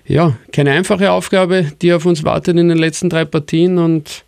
ja, 0.06 0.36
keine 0.52 0.70
einfache 0.72 1.10
Aufgabe, 1.10 1.72
die 1.82 1.92
auf 1.92 2.06
uns 2.06 2.24
wartet 2.24 2.56
in 2.56 2.68
den 2.68 2.78
letzten 2.78 3.10
drei 3.10 3.24
Partien. 3.24 3.78
Und, 3.78 4.24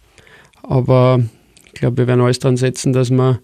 aber 0.62 1.20
ich 1.66 1.80
glaube, 1.80 1.98
wir 1.98 2.06
werden 2.06 2.20
alles 2.20 2.38
dran 2.38 2.56
setzen, 2.56 2.92
dass 2.92 3.10
wir, 3.10 3.38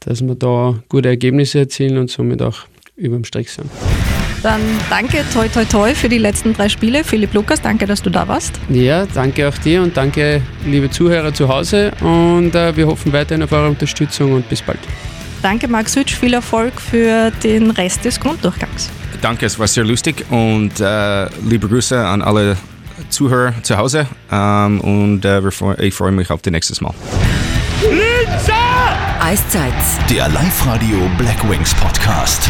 dass 0.00 0.26
wir 0.26 0.34
da 0.34 0.82
gute 0.88 1.08
Ergebnisse 1.08 1.58
erzielen 1.58 1.98
und 1.98 2.10
somit 2.10 2.40
auch 2.40 2.66
über 2.96 3.16
dem 3.16 3.24
Strich 3.24 3.50
sind. 3.50 3.70
Dann 4.42 4.60
danke, 4.90 5.24
toi, 5.32 5.48
toi, 5.48 5.64
toi 5.64 5.94
für 5.94 6.08
die 6.08 6.18
letzten 6.18 6.52
drei 6.52 6.68
Spiele. 6.68 7.04
Philipp 7.04 7.34
Lukas, 7.34 7.60
danke, 7.60 7.86
dass 7.86 8.02
du 8.02 8.10
da 8.10 8.28
warst. 8.28 8.60
Ja, 8.68 9.06
danke 9.06 9.48
auch 9.48 9.58
dir 9.58 9.82
und 9.82 9.96
danke, 9.96 10.42
liebe 10.64 10.90
Zuhörer 10.90 11.32
zu 11.32 11.48
Hause. 11.48 11.92
Und 12.00 12.54
äh, 12.54 12.76
wir 12.76 12.86
hoffen 12.86 13.12
weiterhin 13.12 13.42
auf 13.42 13.52
eure 13.52 13.68
Unterstützung 13.68 14.32
und 14.32 14.48
bis 14.48 14.62
bald. 14.62 14.78
Danke, 15.42 15.68
Max 15.68 15.96
Hütsch. 15.96 16.14
Viel 16.14 16.34
Erfolg 16.34 16.80
für 16.80 17.30
den 17.42 17.70
Rest 17.70 18.04
des 18.04 18.20
Grunddurchgangs. 18.20 18.90
Danke, 19.20 19.46
es 19.46 19.58
war 19.58 19.66
sehr 19.66 19.84
lustig 19.84 20.24
und 20.30 20.80
äh, 20.80 21.26
liebe 21.48 21.68
Grüße 21.68 21.98
an 21.98 22.22
alle 22.22 22.56
Zuhörer 23.08 23.54
zu 23.62 23.76
Hause. 23.76 24.06
Ähm, 24.30 24.80
und 24.80 25.24
äh, 25.24 25.40
ich 25.78 25.94
freue 25.94 26.12
mich 26.12 26.30
auf 26.30 26.42
das 26.42 26.52
nächste 26.52 26.82
Mal. 26.82 26.94
Eiszeit. 29.26 29.74
Der 30.08 30.28
Live-Radio 30.28 31.10
Black 31.18 31.42
Wings 31.50 31.74
Podcast. 31.74 32.48